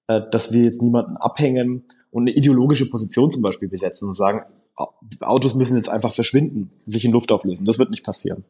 [0.07, 4.45] äh, dass wir jetzt niemanden abhängen und eine ideologische Position zum Beispiel besetzen und sagen,
[5.21, 7.65] Autos müssen jetzt einfach verschwinden, sich in Luft auflösen.
[7.65, 8.45] Das wird nicht passieren.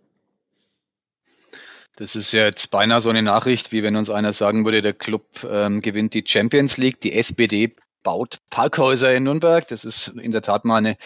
[1.97, 4.95] Das ist ja jetzt beinahe so eine Nachricht, wie wenn uns einer sagen würde, der
[4.95, 7.01] Club ähm, gewinnt die Champions League.
[7.01, 9.67] Die SPD baut Parkhäuser in Nürnberg.
[9.69, 10.97] Das ist in der Tat mal eine,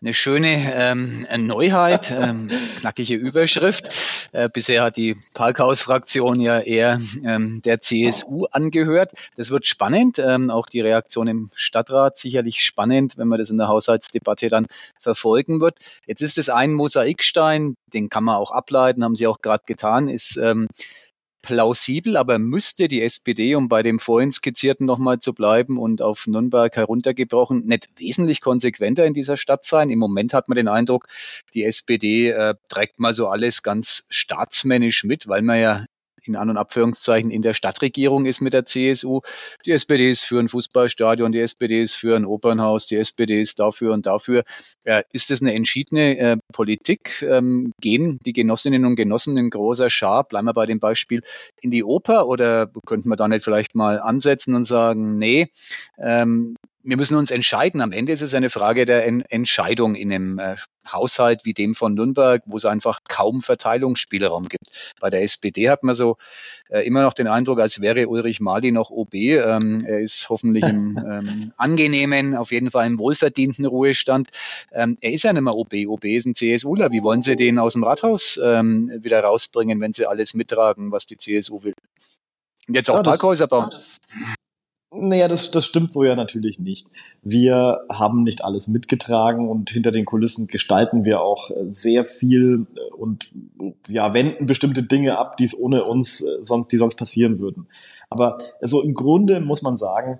[0.00, 3.88] eine schöne ähm, Neuheit, ähm, knackige Überschrift.
[4.32, 9.12] Äh, bisher hat die Parkhausfraktion ja eher ähm, der CSU angehört.
[9.36, 10.18] Das wird spannend.
[10.18, 14.66] Ähm, auch die Reaktion im Stadtrat sicherlich spannend, wenn man das in der Haushaltsdebatte dann
[14.98, 15.78] verfolgen wird.
[16.06, 20.08] Jetzt ist es ein Mosaikstein, den kann man auch ableiten, haben Sie auch gerade getan,
[20.08, 20.68] ist ähm,
[21.42, 26.26] plausibel, aber müsste die SPD, um bei dem vorhin skizzierten nochmal zu bleiben und auf
[26.26, 29.90] Nürnberg heruntergebrochen, nicht wesentlich konsequenter in dieser Stadt sein?
[29.90, 31.08] Im Moment hat man den Eindruck,
[31.54, 35.86] die SPD äh, trägt mal so alles ganz staatsmännisch mit, weil man ja
[36.26, 39.20] in An- und Abführungszeichen in der Stadtregierung ist mit der CSU.
[39.64, 43.58] Die SPD ist für ein Fußballstadion, die SPD ist für ein Opernhaus, die SPD ist
[43.58, 44.44] dafür und dafür.
[44.84, 47.22] Äh, ist das eine entschiedene äh, Politik?
[47.22, 51.22] Ähm, gehen die Genossinnen und Genossen in großer Schar, bleiben wir bei dem Beispiel,
[51.60, 55.48] in die Oper oder könnten wir da nicht vielleicht mal ansetzen und sagen, nee,
[55.98, 57.80] ähm, wir müssen uns entscheiden.
[57.80, 60.56] Am Ende ist es eine Frage der en Entscheidung in einem äh,
[60.90, 64.94] Haushalt wie dem von Nürnberg, wo es einfach kaum Verteilungsspielraum gibt.
[64.98, 66.16] Bei der SPD hat man so
[66.68, 69.14] äh, immer noch den Eindruck, als wäre Ulrich Mali noch OB.
[69.14, 74.28] Ähm, er ist hoffentlich im ähm, angenehmen, auf jeden Fall im wohlverdienten Ruhestand.
[74.72, 75.74] Ähm, er ist ja nicht mehr OB.
[75.86, 76.90] OB ist ein CSUler.
[76.92, 81.06] Wie wollen Sie den aus dem Rathaus ähm, wieder rausbringen, wenn Sie alles mittragen, was
[81.06, 81.74] die CSU will?
[82.68, 83.70] Jetzt auch ja, Parkhäuser bauen.
[84.92, 86.88] Naja, das, das stimmt so ja natürlich nicht.
[87.22, 93.30] Wir haben nicht alles mitgetragen und hinter den Kulissen gestalten wir auch sehr viel und
[93.86, 97.68] ja, wenden bestimmte Dinge ab, die es ohne uns äh, sonst, die sonst passieren würden.
[98.08, 100.18] Aber also im Grunde muss man sagen,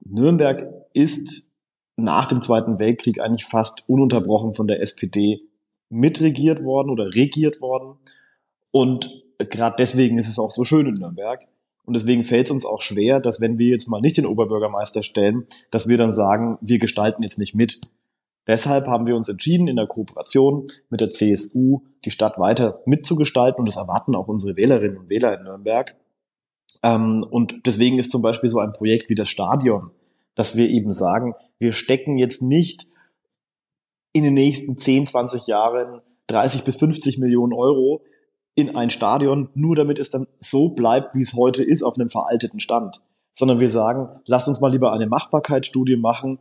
[0.00, 1.50] Nürnberg ist
[1.96, 5.42] nach dem Zweiten Weltkrieg eigentlich fast ununterbrochen von der SPD
[5.90, 7.98] mitregiert worden oder regiert worden.
[8.70, 11.46] Und gerade deswegen ist es auch so schön in Nürnberg.
[11.84, 15.02] Und deswegen fällt es uns auch schwer, dass wenn wir jetzt mal nicht den Oberbürgermeister
[15.02, 17.80] stellen, dass wir dann sagen, wir gestalten jetzt nicht mit.
[18.46, 23.60] Deshalb haben wir uns entschieden, in der Kooperation mit der CSU die Stadt weiter mitzugestalten
[23.60, 25.94] und das erwarten auch unsere Wählerinnen und Wähler in Nürnberg.
[26.82, 29.90] Ähm, und deswegen ist zum Beispiel so ein Projekt wie das Stadion,
[30.34, 32.88] dass wir eben sagen, wir stecken jetzt nicht
[34.12, 38.02] in den nächsten 10, 20 Jahren 30 bis 50 Millionen Euro
[38.54, 42.10] in ein Stadion, nur damit es dann so bleibt, wie es heute ist, auf einem
[42.10, 43.02] veralteten Stand.
[43.32, 46.38] Sondern wir sagen, lasst uns mal lieber eine Machbarkeitsstudie machen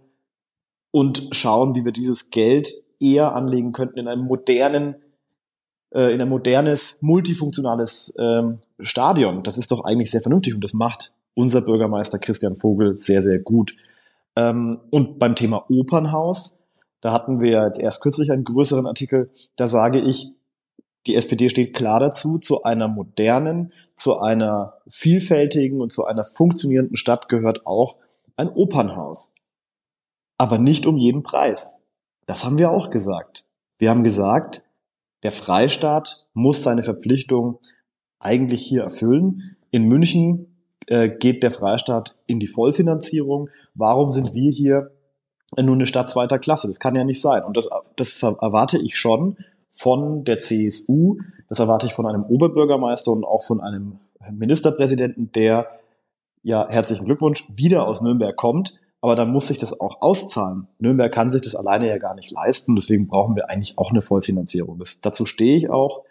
[0.91, 4.95] und schauen, wie wir dieses Geld eher anlegen könnten in einem modernen,
[5.91, 9.43] äh, in ein modernes, multifunktionales ähm, Stadion.
[9.43, 13.39] Das ist doch eigentlich sehr vernünftig und das macht unser Bürgermeister Christian Vogel sehr, sehr
[13.39, 13.75] gut.
[14.35, 16.63] Ähm, und beim Thema Opernhaus,
[16.99, 20.29] da hatten wir jetzt erst kürzlich einen größeren Artikel, da sage ich,
[21.07, 26.95] die SPD steht klar dazu, zu einer modernen, zu einer vielfältigen und zu einer funktionierenden
[26.95, 27.97] Stadt gehört auch
[28.35, 29.33] ein Opernhaus.
[30.37, 31.81] Aber nicht um jeden Preis.
[32.25, 33.45] Das haben wir auch gesagt.
[33.79, 34.63] Wir haben gesagt,
[35.23, 37.59] der Freistaat muss seine Verpflichtung
[38.19, 39.57] eigentlich hier erfüllen.
[39.71, 40.51] In München
[40.87, 43.49] äh, geht der Freistaat in die Vollfinanzierung?
[43.73, 44.91] Warum sind wir hier
[45.57, 46.67] nur eine Stadt zweiter Klasse?
[46.67, 47.43] Das kann ja nicht sein.
[47.43, 49.37] Und das, das erwarte ich schon
[49.71, 51.17] von der CSU,
[51.49, 55.67] das erwarte ich von einem Oberbürgermeister und auch von einem Ministerpräsidenten, der
[56.43, 58.79] ja herzlichen Glückwunsch wieder aus Nürnberg kommt.
[59.03, 60.67] Aber dann muss sich das auch auszahlen.
[60.77, 62.75] Nürnberg kann sich das alleine ja gar nicht leisten.
[62.75, 64.77] Deswegen brauchen wir eigentlich auch eine Vollfinanzierung.
[64.77, 66.03] Das, dazu stehe ich auch.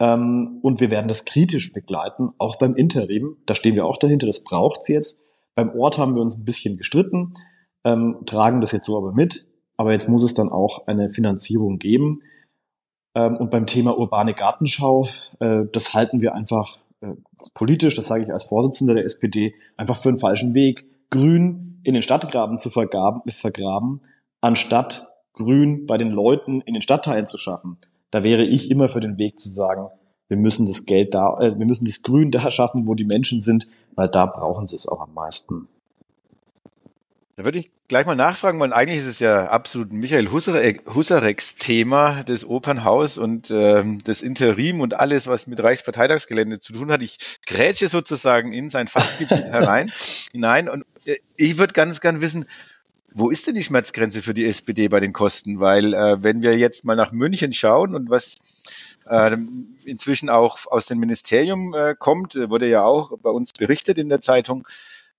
[0.00, 3.36] Ähm, und wir werden das kritisch begleiten, auch beim Interim.
[3.44, 4.26] Da stehen wir auch dahinter.
[4.26, 5.20] Das braucht's jetzt.
[5.54, 7.34] Beim Ort haben wir uns ein bisschen gestritten,
[7.84, 9.46] ähm, tragen das jetzt so aber mit.
[9.76, 12.22] Aber jetzt muss es dann auch eine Finanzierung geben.
[13.14, 15.08] Ähm, und beim Thema urbane Gartenschau,
[15.40, 17.14] äh, das halten wir einfach äh,
[17.54, 20.86] politisch, das sage ich als Vorsitzender der SPD, einfach für einen falschen Weg.
[21.10, 24.00] Grün in den Stadtgraben zu vergraben, vergraben,
[24.40, 27.78] anstatt Grün bei den Leuten in den Stadtteilen zu schaffen.
[28.10, 29.88] Da wäre ich immer für den Weg zu sagen,
[30.28, 33.40] wir müssen das Geld da, äh, wir müssen das Grün da schaffen, wo die Menschen
[33.40, 35.68] sind, weil da brauchen sie es auch am meisten.
[37.36, 42.22] Da würde ich gleich mal nachfragen, weil eigentlich ist es ja absolut Michael Husareks Thema,
[42.22, 47.02] das Opernhaus und ähm, das Interim und alles, was mit Reichsparteitagsgelände zu tun hat.
[47.02, 49.92] Ich grätsche sozusagen in sein Fachgebiet herein,
[50.30, 52.46] hinein und äh, ich würde ganz gern wissen,
[53.12, 55.58] wo ist denn die Schmerzgrenze für die SPD bei den Kosten?
[55.58, 58.36] Weil äh, wenn wir jetzt mal nach München schauen und was
[59.06, 59.36] äh,
[59.84, 64.08] inzwischen auch aus dem Ministerium äh, kommt, äh, wurde ja auch bei uns berichtet in
[64.08, 64.68] der Zeitung,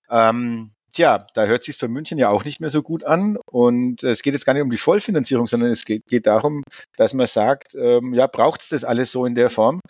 [0.10, 3.38] ähm, Tja, da hört sich für München ja auch nicht mehr so gut an.
[3.51, 6.63] Und es geht jetzt gar nicht um die Vollfinanzierung, sondern es geht, geht darum,
[6.95, 9.81] dass man sagt, ähm, ja, braucht es das alles so in der Form?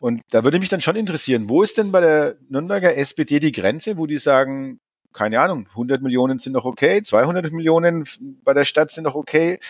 [0.00, 3.52] Und da würde mich dann schon interessieren, wo ist denn bei der Nürnberger SPD die
[3.52, 4.80] Grenze, wo die sagen,
[5.12, 8.04] keine Ahnung, 100 Millionen sind noch okay, 200 Millionen
[8.42, 9.60] bei der Stadt sind noch okay.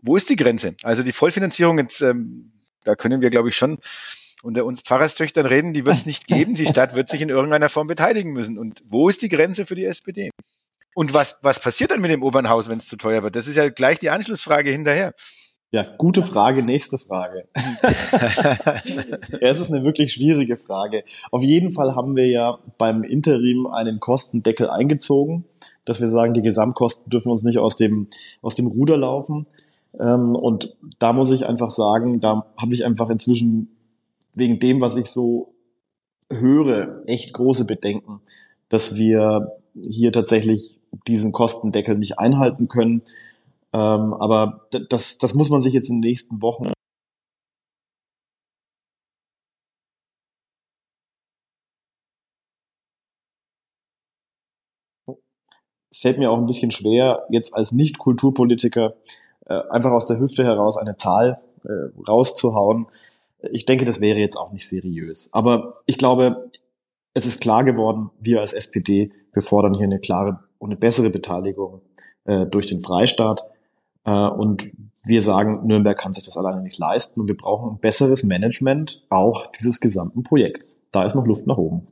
[0.00, 0.76] Wo ist die Grenze?
[0.82, 2.52] Also die Vollfinanzierung, jetzt, ähm,
[2.84, 3.80] da können wir, glaube ich, schon
[4.42, 6.54] unter uns Pfarrerstöchtern reden, die wird es nicht geben.
[6.54, 8.58] Die Stadt wird sich in irgendeiner Form beteiligen müssen.
[8.58, 10.30] Und wo ist die Grenze für die SPD?
[10.94, 13.36] Und was, was passiert dann mit dem Obernhaus, wenn es zu teuer wird?
[13.36, 15.14] Das ist ja gleich die Anschlussfrage hinterher.
[15.70, 17.48] Ja, gute Frage, nächste Frage.
[19.32, 21.02] ja, es ist eine wirklich schwierige Frage.
[21.30, 25.46] Auf jeden Fall haben wir ja beim Interim einen Kostendeckel eingezogen,
[25.86, 28.08] dass wir sagen, die Gesamtkosten dürfen uns nicht aus dem,
[28.42, 29.46] aus dem Ruder laufen.
[29.98, 33.70] Ähm, und da muss ich einfach sagen, da habe ich einfach inzwischen
[34.34, 35.54] wegen dem, was ich so
[36.30, 38.20] höre, echt große Bedenken,
[38.68, 43.02] dass wir hier tatsächlich diesen Kostendeckel nicht einhalten können.
[43.72, 46.72] Ähm, aber das, das muss man sich jetzt in den nächsten Wochen
[55.90, 58.94] Es fällt mir auch ein bisschen schwer, jetzt als Nicht-Kulturpolitiker
[59.46, 62.86] äh, einfach aus der Hüfte heraus eine Zahl äh, rauszuhauen.
[63.50, 65.30] Ich denke, das wäre jetzt auch nicht seriös.
[65.32, 66.50] Aber ich glaube,
[67.14, 71.10] es ist klar geworden, wir als SPD, wir fordern hier eine klare und eine bessere
[71.10, 71.82] Beteiligung
[72.24, 73.42] äh, durch den Freistaat.
[74.04, 74.70] Äh, und
[75.04, 79.04] wir sagen, Nürnberg kann sich das alleine nicht leisten und wir brauchen ein besseres Management
[79.10, 80.86] auch dieses gesamten Projekts.
[80.92, 81.82] Da ist noch Luft nach oben.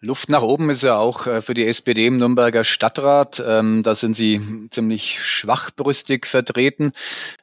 [0.00, 3.42] Luft nach oben ist ja auch äh, für die SPD im Nürnberger Stadtrat.
[3.44, 6.92] Ähm, da sind sie ziemlich schwachbrüstig vertreten,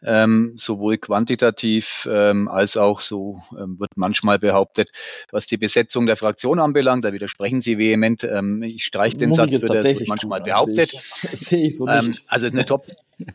[0.03, 4.91] ähm, sowohl quantitativ ähm, als auch, so wird manchmal behauptet,
[5.31, 7.05] was die Besetzung der Fraktion anbelangt.
[7.05, 8.23] Da widersprechen sie vehement.
[8.61, 10.91] Ich streiche den Satz, wird manchmal tun, behauptet.
[10.91, 12.23] Sehe ich, sehe ich so nicht.
[12.27, 12.85] Also eine Top,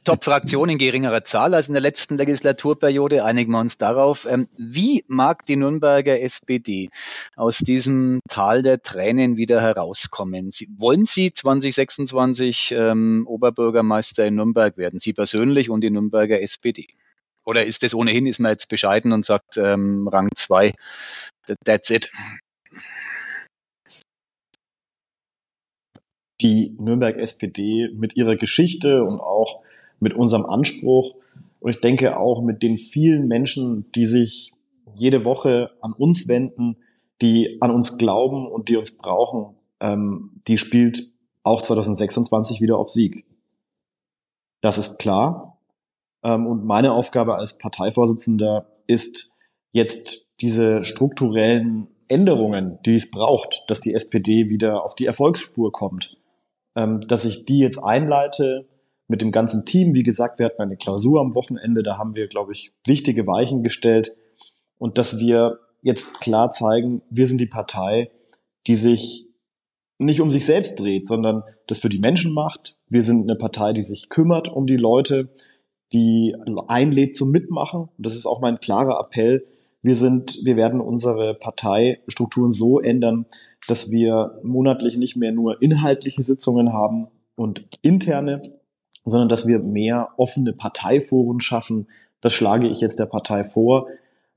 [0.05, 4.27] Top-Fraktion in geringerer Zahl als in der letzten Legislaturperiode, einigen wir uns darauf.
[4.27, 6.91] Ähm, wie mag die Nürnberger SPD
[7.37, 10.51] aus diesem Tal der Tränen wieder herauskommen?
[10.51, 14.99] Sie, wollen Sie 2026 ähm, Oberbürgermeister in Nürnberg werden?
[14.99, 16.89] Sie persönlich und die Nürnberger SPD?
[17.45, 20.75] Oder ist das ohnehin, ist man jetzt bescheiden und sagt ähm, Rang 2,
[21.65, 22.11] that's it?
[26.41, 29.63] Die Nürnberg SPD mit ihrer Geschichte und auch
[30.01, 31.15] mit unserem Anspruch
[31.61, 34.53] und ich denke auch mit den vielen Menschen, die sich
[34.95, 36.77] jede Woche an uns wenden,
[37.21, 42.89] die an uns glauben und die uns brauchen, ähm, die spielt auch 2026 wieder auf
[42.89, 43.25] Sieg.
[44.61, 45.59] Das ist klar.
[46.23, 49.31] Ähm, und meine Aufgabe als Parteivorsitzender ist
[49.73, 56.17] jetzt diese strukturellen Änderungen, die es braucht, dass die SPD wieder auf die Erfolgsspur kommt,
[56.75, 58.67] ähm, dass ich die jetzt einleite
[59.09, 59.95] mit dem ganzen Team.
[59.95, 63.63] Wie gesagt, wir hatten eine Klausur am Wochenende, da haben wir, glaube ich, wichtige Weichen
[63.63, 64.17] gestellt
[64.79, 68.11] und dass wir jetzt klar zeigen, wir sind die Partei,
[68.67, 69.27] die sich
[69.99, 72.77] nicht um sich selbst dreht, sondern das für die Menschen macht.
[72.89, 75.31] Wir sind eine Partei, die sich kümmert um die Leute,
[75.93, 76.37] die
[76.69, 77.83] einlädt zum Mitmachen.
[77.83, 79.47] Und das ist auch mein klarer Appell.
[79.89, 83.25] Wir sind, wir werden unsere Parteistrukturen so ändern,
[83.69, 88.43] dass wir monatlich nicht mehr nur inhaltliche Sitzungen haben und interne,
[89.07, 91.89] sondern dass wir mehr offene Parteiforen schaffen.
[92.21, 93.87] Das schlage ich jetzt der Partei vor.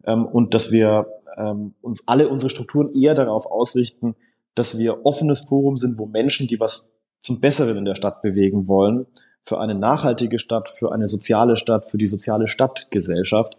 [0.06, 4.16] Ähm, und dass wir ähm, uns alle unsere Strukturen eher darauf ausrichten,
[4.56, 8.70] dass wir offenes Forum sind, wo Menschen, die was zum Besseren in der Stadt bewegen
[8.70, 9.06] wollen,
[9.42, 13.58] für eine nachhaltige Stadt, für eine soziale Stadt, für die soziale Stadtgesellschaft,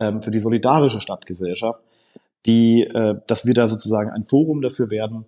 [0.00, 1.80] ähm, für die solidarische Stadtgesellschaft,
[2.46, 5.24] die, äh, dass wir da sozusagen ein Forum dafür werden.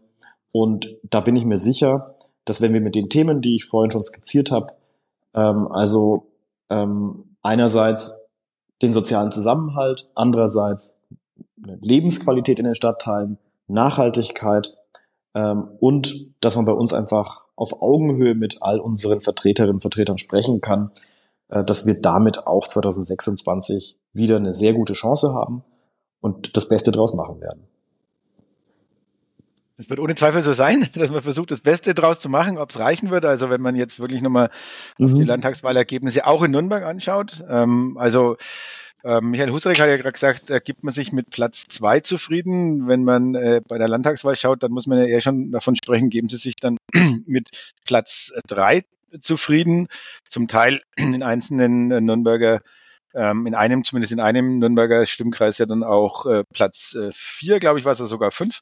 [0.53, 3.91] Und da bin ich mir sicher, dass wenn wir mit den Themen, die ich vorhin
[3.91, 4.73] schon skizziert habe,
[5.35, 6.29] ähm, also
[6.71, 8.21] ähm, einerseits
[8.83, 11.03] den sozialen Zusammenhalt, andererseits
[11.57, 14.75] Lebensqualität in den Stadtteilen, Nachhaltigkeit
[15.35, 20.19] ähm, und dass man bei uns einfach auf Augenhöhe mit all unseren Vertreterinnen und Vertretern
[20.19, 20.91] sprechen kann,
[21.49, 25.63] äh, dass wir damit auch 2026 wieder eine sehr gute Chance haben
[26.21, 27.67] und das Beste draus machen werden.
[29.79, 32.71] Es wird ohne Zweifel so sein, dass man versucht, das Beste draus zu machen, ob
[32.71, 33.25] es reichen wird.
[33.25, 34.51] Also wenn man jetzt wirklich nochmal
[34.99, 35.07] mhm.
[35.07, 37.45] auf die Landtagswahlergebnisse auch in Nürnberg anschaut.
[37.49, 38.37] Ähm, also
[39.05, 42.89] ähm, Michael Husarek hat ja gerade gesagt, da gibt man sich mit Platz zwei zufrieden.
[42.89, 46.11] Wenn man äh, bei der Landtagswahl schaut, dann muss man ja eher schon davon sprechen,
[46.11, 46.79] geben Sie sich dann
[47.27, 47.51] mit
[47.85, 48.83] Platz drei
[49.21, 49.89] zufrieden.
[50.29, 52.63] Zum Teil in einzelnen äh, Nürnberger
[53.17, 57.79] in einem, zumindest in einem Nürnberger Stimmkreis ja dann auch äh, Platz äh, vier, glaube
[57.79, 58.61] ich, war es sogar fünf.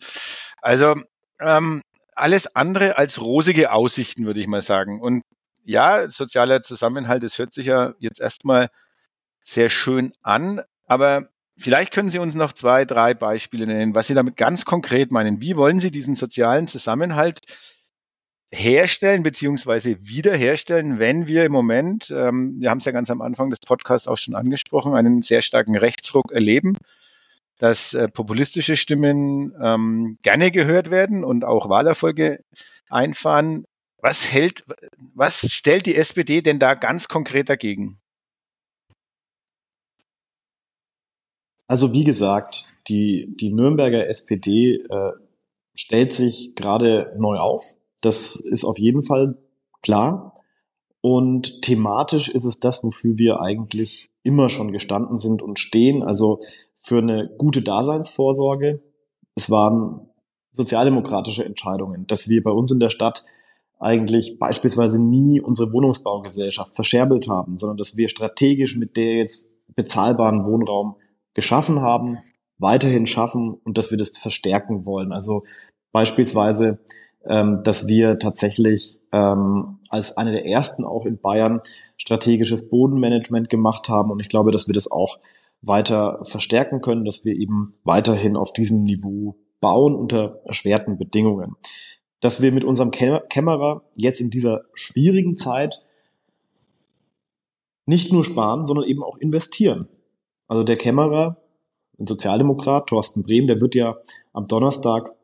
[0.63, 0.95] Also
[1.41, 1.83] ähm,
[2.15, 5.01] alles andere als rosige Aussichten, würde ich mal sagen.
[5.01, 5.23] Und
[5.65, 8.69] ja, sozialer Zusammenhalt, das hört sich ja jetzt erstmal
[9.45, 14.15] sehr schön an, aber vielleicht können Sie uns noch zwei, drei Beispiele nennen, was Sie
[14.15, 15.41] damit ganz konkret meinen.
[15.41, 17.41] Wie wollen Sie diesen sozialen Zusammenhalt
[18.55, 23.51] herstellen beziehungsweise wiederherstellen, wenn wir im Moment, ähm, wir haben es ja ganz am Anfang
[23.51, 26.77] des Podcasts auch schon angesprochen, einen sehr starken Rechtsruck erleben,
[27.59, 32.41] dass äh, populistische Stimmen ähm, gerne gehört werden und auch Wahlerfolge
[32.89, 33.65] einfahren.
[33.99, 34.65] Was hält,
[35.15, 37.99] was stellt die SPD denn da ganz konkret dagegen?
[41.67, 45.13] Also wie gesagt, die, die Nürnberger SPD äh,
[45.75, 47.75] stellt sich gerade neu auf.
[48.05, 49.37] Das ist auf jeden Fall
[49.83, 50.35] klar.
[51.01, 56.03] Und thematisch ist es das, wofür wir eigentlich immer schon gestanden sind und stehen.
[56.03, 56.41] Also
[56.75, 58.83] für eine gute Daseinsvorsorge.
[59.35, 60.09] Es waren
[60.53, 63.25] sozialdemokratische Entscheidungen, dass wir bei uns in der Stadt
[63.79, 70.45] eigentlich beispielsweise nie unsere Wohnungsbaugesellschaft verscherbelt haben, sondern dass wir strategisch mit der jetzt bezahlbaren
[70.47, 70.97] Wohnraum
[71.35, 72.19] geschaffen haben,
[72.59, 75.13] weiterhin schaffen und dass wir das verstärken wollen.
[75.13, 75.43] Also
[75.93, 76.79] beispielsweise,
[77.29, 81.61] ähm, dass wir tatsächlich ähm, als eine der ersten auch in Bayern
[81.97, 85.19] strategisches Bodenmanagement gemacht haben und ich glaube, dass wir das auch
[85.63, 91.57] weiter verstärken können, dass wir eben weiterhin auf diesem Niveau bauen unter erschwerten Bedingungen.
[92.21, 95.83] Dass wir mit unserem Kämmerer jetzt in dieser schwierigen Zeit
[97.87, 99.89] nicht nur sparen, sondern eben auch investieren.
[100.49, 101.37] Also der Kämmerer,
[101.99, 103.97] ein Sozialdemokrat, Thorsten Brehm, der wird ja
[104.33, 105.15] am Donnerstag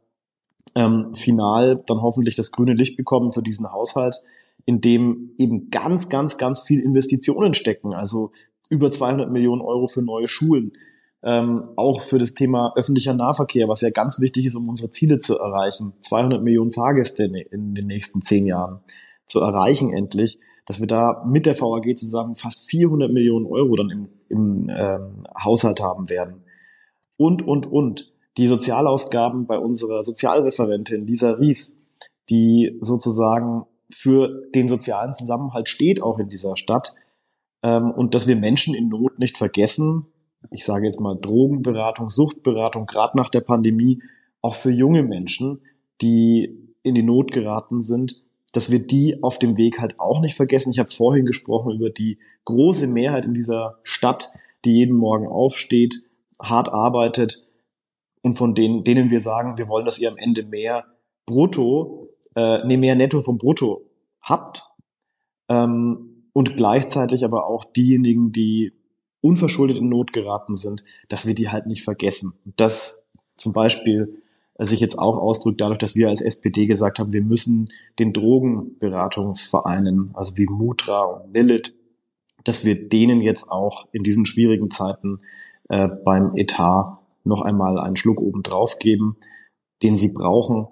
[0.74, 4.22] ähm, final dann hoffentlich das grüne Licht bekommen für diesen Haushalt,
[4.66, 7.94] in dem eben ganz, ganz, ganz viel Investitionen stecken.
[7.94, 8.32] Also
[8.68, 10.72] über 200 Millionen Euro für neue Schulen,
[11.22, 15.18] ähm, auch für das Thema öffentlicher Nahverkehr, was ja ganz wichtig ist, um unsere Ziele
[15.18, 15.92] zu erreichen.
[16.00, 18.80] 200 Millionen Fahrgäste in, den nächsten zehn Jahren
[19.26, 20.38] zu erreichen endlich
[20.70, 25.26] dass wir da mit der VAG zusammen fast 400 Millionen Euro dann im, im ähm,
[25.42, 26.44] Haushalt haben werden.
[27.16, 28.12] Und, und, und.
[28.40, 31.78] Die Sozialausgaben bei unserer Sozialreferentin Lisa Ries,
[32.30, 36.94] die sozusagen für den sozialen Zusammenhalt steht auch in dieser Stadt.
[37.62, 40.06] Ähm, und dass wir Menschen in Not nicht vergessen.
[40.50, 44.02] Ich sage jetzt mal Drogenberatung, Suchtberatung, gerade nach der Pandemie,
[44.40, 45.60] auch für junge Menschen,
[46.00, 48.22] die in die Not geraten sind,
[48.54, 50.70] dass wir die auf dem Weg halt auch nicht vergessen.
[50.70, 54.30] Ich habe vorhin gesprochen über die große Mehrheit in dieser Stadt,
[54.64, 56.04] die jeden Morgen aufsteht,
[56.40, 57.49] hart arbeitet
[58.22, 60.84] und von denen, denen wir sagen, wir wollen, dass ihr am Ende mehr
[61.26, 63.82] Brutto, äh, nee, mehr Netto vom Brutto
[64.20, 64.70] habt.
[65.48, 68.72] Ähm, und gleichzeitig aber auch diejenigen, die
[69.20, 72.34] unverschuldet in Not geraten sind, dass wir die halt nicht vergessen.
[72.56, 73.04] Das
[73.36, 74.22] zum Beispiel
[74.58, 77.64] sich jetzt auch ausdrückt dadurch, dass wir als SPD gesagt haben, wir müssen
[77.98, 81.74] den Drogenberatungsvereinen, also wie Mutra und Lilith,
[82.44, 85.20] dass wir denen jetzt auch in diesen schwierigen Zeiten
[85.68, 89.16] äh, beim Etat noch einmal einen Schluck oben drauf geben,
[89.82, 90.68] den sie brauchen,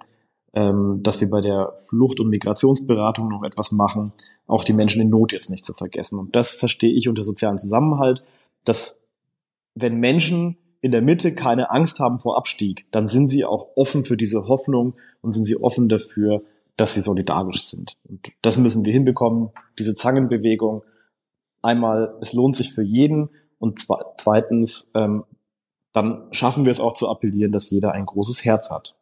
[0.53, 4.13] ähm, dass wir bei der Flucht- und Migrationsberatung noch etwas machen,
[4.47, 6.19] auch die Menschen in Not jetzt nicht zu vergessen.
[6.19, 8.23] Und das verstehe ich unter sozialen Zusammenhalt,
[8.63, 9.01] dass
[9.75, 14.05] wenn Menschen in der Mitte keine Angst haben vor Abstieg, dann sind sie auch offen
[14.05, 16.41] für diese Hoffnung und sind sie offen dafür,
[16.77, 17.97] dass sie solidarisch sind.
[18.07, 20.83] Und das müssen wir hinbekommen, diese Zangenbewegung.
[21.61, 23.29] Einmal, es lohnt sich für jeden
[23.59, 23.85] und
[24.17, 25.25] zweitens, ähm,
[25.93, 28.95] dann schaffen wir es auch zu appellieren, dass jeder ein großes Herz hat.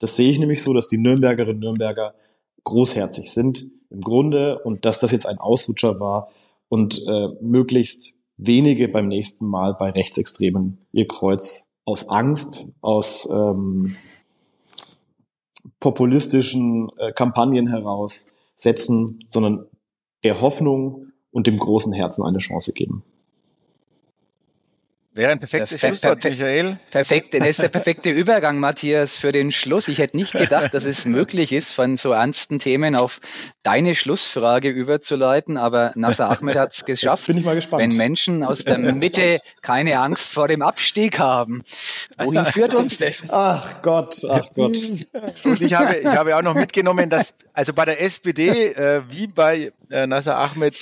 [0.00, 2.14] Das sehe ich nämlich so, dass die Nürnbergerinnen und Nürnberger
[2.64, 6.28] großherzig sind im Grunde und dass das jetzt ein Ausrutscher war
[6.68, 13.96] und äh, möglichst wenige beim nächsten Mal bei Rechtsextremen ihr Kreuz aus Angst, aus ähm,
[15.80, 19.66] populistischen äh, Kampagnen heraus setzen, sondern
[20.24, 23.02] der Hoffnung und dem großen Herzen eine Chance geben.
[25.18, 26.78] Wäre ein perfektes Perfekt, Schlusswort, Michael.
[26.92, 29.88] Perfekt, das ist der perfekte Übergang, Matthias, für den Schluss.
[29.88, 33.20] Ich hätte nicht gedacht, dass es möglich ist, von so ernsten Themen auf
[33.64, 37.22] deine Schlussfrage überzuleiten, aber Nasser Ahmed hat es geschafft.
[37.22, 37.82] Jetzt bin ich mal gespannt.
[37.82, 41.64] Wenn Menschen aus der Mitte keine Angst vor dem Abstieg haben,
[42.16, 43.32] wohin führt uns das?
[43.32, 44.76] Ach Gott, ach Gott.
[45.42, 49.26] Und ich habe, ich habe auch noch mitgenommen, dass also bei der SPD äh, wie
[49.26, 50.76] bei äh, Nasser Ahmed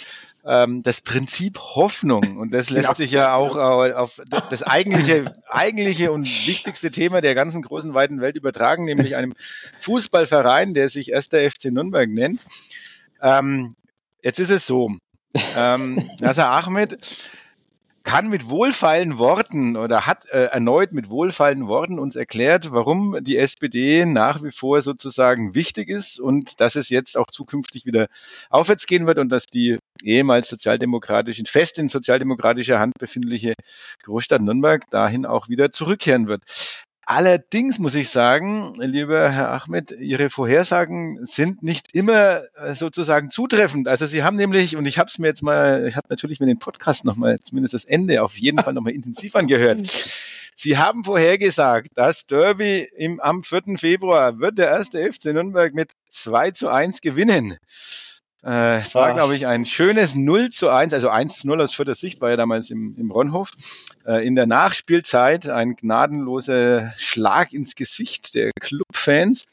[0.47, 2.97] ähm, das Prinzip Hoffnung und das lässt genau.
[2.97, 8.21] sich ja auch äh, auf das eigentliche, eigentliche und wichtigste Thema der ganzen großen weiten
[8.21, 9.35] Welt übertragen, nämlich einem
[9.81, 12.47] Fußballverein, der sich erster FC Nürnberg nennt.
[13.21, 13.75] Ähm,
[14.23, 14.93] jetzt ist es so.
[15.59, 16.99] Ähm, Nasser Ahmed
[18.07, 23.37] kann mit wohlfeilen Worten oder hat äh, erneut mit wohlfeilen Worten uns erklärt, warum die
[23.37, 28.07] SPD nach wie vor sozusagen wichtig ist und dass es jetzt auch zukünftig wieder
[28.49, 33.55] aufwärts gehen wird und dass die ehemals sozialdemokratischen, fest in sozialdemokratischer Hand befindliche
[34.05, 36.43] Großstadt Nürnberg dahin auch wieder zurückkehren wird.
[37.09, 43.87] Allerdings muss ich sagen, lieber Herr Ahmed, Ihre Vorhersagen sind nicht immer äh, sozusagen zutreffend.
[43.87, 46.47] Also Sie haben nämlich, und ich habe es mir jetzt mal, ich habe natürlich mir
[46.47, 49.87] den Podcast nochmal, zumindest das Ende auf jeden Fall nochmal intensiv angehört.
[50.57, 53.79] Sie haben vorhergesagt, das Derby im, am 4.
[53.79, 57.57] Februar wird der erste FC Nürnberg mit 2 zu 1 gewinnen.
[58.45, 59.13] Äh, es war, ah.
[59.13, 62.31] glaube ich, ein schönes 0 zu 1, also 1 zu 0 aus vierter Sicht, war
[62.31, 63.51] ja damals im, im Ronhof.
[64.07, 69.47] Äh, in der Nachspielzeit ein gnadenloser Schlag ins Gesicht der Clubfans.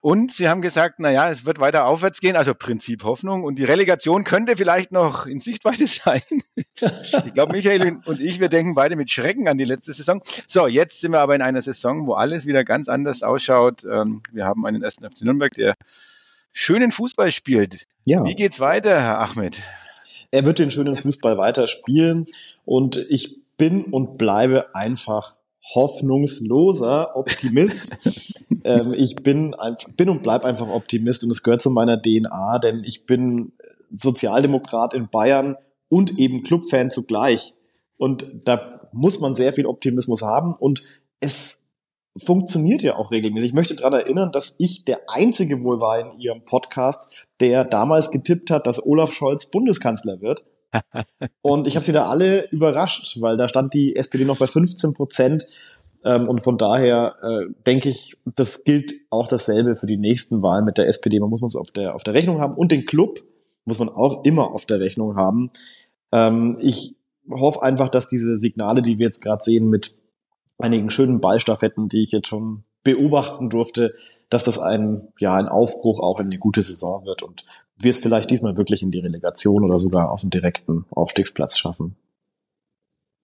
[0.00, 3.42] Und sie haben gesagt, na ja, es wird weiter aufwärts gehen, also Prinzip Hoffnung.
[3.42, 6.22] Und die Relegation könnte vielleicht noch in Sichtweite sein.
[6.54, 10.22] ich glaube, Michael und ich, wir denken beide mit Schrecken an die letzte Saison.
[10.46, 13.84] So, jetzt sind wir aber in einer Saison, wo alles wieder ganz anders ausschaut.
[13.84, 15.74] Ähm, wir haben einen ersten FC Nürnberg, der
[16.52, 17.86] schönen Fußball spielt.
[18.08, 18.24] Ja.
[18.24, 19.60] Wie geht's weiter, Herr Ahmed?
[20.30, 22.24] Er wird den schönen Fußball weiter spielen
[22.64, 25.36] und ich bin und bleibe einfach
[25.74, 27.94] hoffnungsloser Optimist.
[28.64, 29.54] ähm, ich bin,
[29.98, 33.52] bin und bleib einfach Optimist und es gehört zu meiner DNA, denn ich bin
[33.90, 35.56] Sozialdemokrat in Bayern
[35.90, 37.52] und eben Clubfan zugleich.
[37.98, 40.82] Und da muss man sehr viel Optimismus haben und
[41.20, 41.57] es
[42.18, 43.50] funktioniert ja auch regelmäßig.
[43.50, 48.10] Ich möchte daran erinnern, dass ich der Einzige wohl war in Ihrem Podcast, der damals
[48.10, 50.44] getippt hat, dass Olaf Scholz Bundeskanzler wird.
[51.42, 54.92] und ich habe sie da alle überrascht, weil da stand die SPD noch bei 15
[54.92, 55.46] Prozent.
[56.04, 60.64] Ähm, und von daher äh, denke ich, das gilt auch dasselbe für die nächsten Wahlen
[60.64, 61.18] mit der SPD.
[61.20, 62.54] Man muss es auf der, auf der Rechnung haben.
[62.54, 63.18] Und den Club
[63.64, 65.50] muss man auch immer auf der Rechnung haben.
[66.12, 66.96] Ähm, ich
[67.30, 69.94] hoffe einfach, dass diese Signale, die wir jetzt gerade sehen mit
[70.58, 73.94] einigen schönen Ballstaffetten, die ich jetzt schon beobachten durfte,
[74.28, 77.44] dass das ein, ja, ein Aufbruch auch in eine gute Saison wird und
[77.76, 81.96] wir es vielleicht diesmal wirklich in die Relegation oder sogar auf den direkten Aufstiegsplatz schaffen.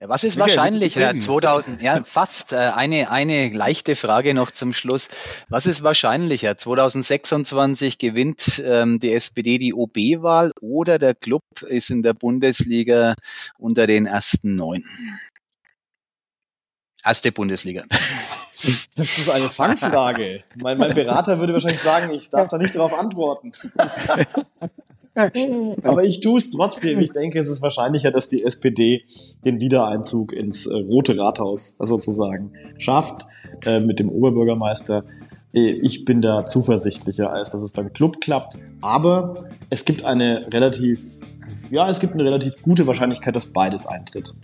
[0.01, 1.19] Ja, was ist wahrscheinlicher?
[1.19, 5.09] 2000, ja, fast äh, eine, eine leichte Frage noch zum Schluss.
[5.49, 6.59] Was ist wahrscheinlicher?
[6.59, 13.15] 2026 gewinnt ähm, die SPD die OB-Wahl oder der Club ist in der Bundesliga
[13.57, 14.85] unter den ersten neun?
[17.05, 17.85] Erste Bundesliga.
[18.97, 20.41] Das ist eine Fangfrage.
[20.55, 23.51] Mein, mein Berater würde wahrscheinlich sagen, ich darf da nicht darauf antworten.
[25.83, 27.01] Aber ich tue es trotzdem.
[27.01, 29.05] Ich denke, es ist wahrscheinlicher, dass die SPD
[29.45, 33.27] den Wiedereinzug ins äh, Rote Rathaus sozusagen schafft
[33.65, 35.05] äh, mit dem Oberbürgermeister.
[35.53, 38.59] Äh, ich bin da zuversichtlicher, als dass es beim Club klappt.
[38.81, 39.39] Aber
[39.69, 41.21] es gibt eine relativ,
[41.71, 44.35] ja, es gibt eine relativ gute Wahrscheinlichkeit, dass beides eintritt.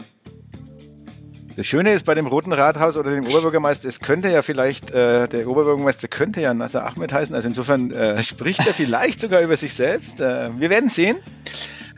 [1.61, 5.29] Das Schöne ist bei dem Roten Rathaus oder dem Oberbürgermeister, es könnte ja vielleicht, äh,
[5.29, 9.55] der Oberbürgermeister könnte ja Nasser Ahmed heißen, also insofern äh, spricht er vielleicht sogar über
[9.57, 10.23] sich selbst.
[10.23, 11.19] Äh, wir werden sehen.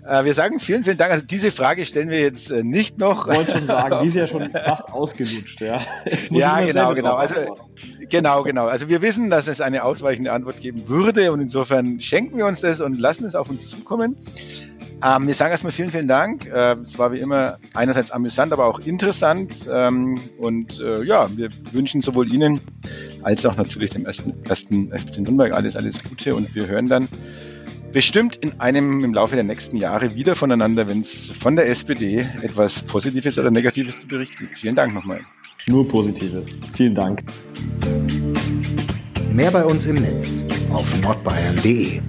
[0.05, 1.13] Äh, wir sagen vielen, vielen Dank.
[1.13, 3.29] Also diese Frage stellen wir jetzt äh, nicht noch.
[3.29, 5.79] Ich wollte schon sagen, die ist ja schon fast ausgelutscht, ja.
[6.31, 7.15] ja, genau, genau.
[7.15, 7.57] Also,
[8.09, 8.67] genau, genau.
[8.67, 12.63] Also wir wissen, dass es eine ausweichende Antwort geben würde und insofern schenken wir uns
[12.63, 14.17] das und lassen es auf uns zukommen.
[15.05, 16.47] Ähm, wir sagen erstmal vielen, vielen Dank.
[16.47, 19.67] Äh, es war wie immer einerseits amüsant, aber auch interessant.
[19.71, 22.61] Ähm, und äh, ja, wir wünschen sowohl Ihnen
[23.23, 26.37] als auch natürlich dem ersten, ersten FC Nürnberg alles, alles Gute.
[26.37, 27.09] Und wir hören dann
[27.93, 32.27] bestimmt in einem im Laufe der nächsten Jahre wieder voneinander, wenn es von der SPD
[32.41, 34.61] etwas Positives oder Negatives zu berichten gibt.
[34.61, 35.21] Vielen Dank nochmal.
[35.69, 36.61] Nur Positives.
[36.75, 37.23] Vielen Dank.
[39.33, 42.01] Mehr bei uns im Netz auf nordbayern.de.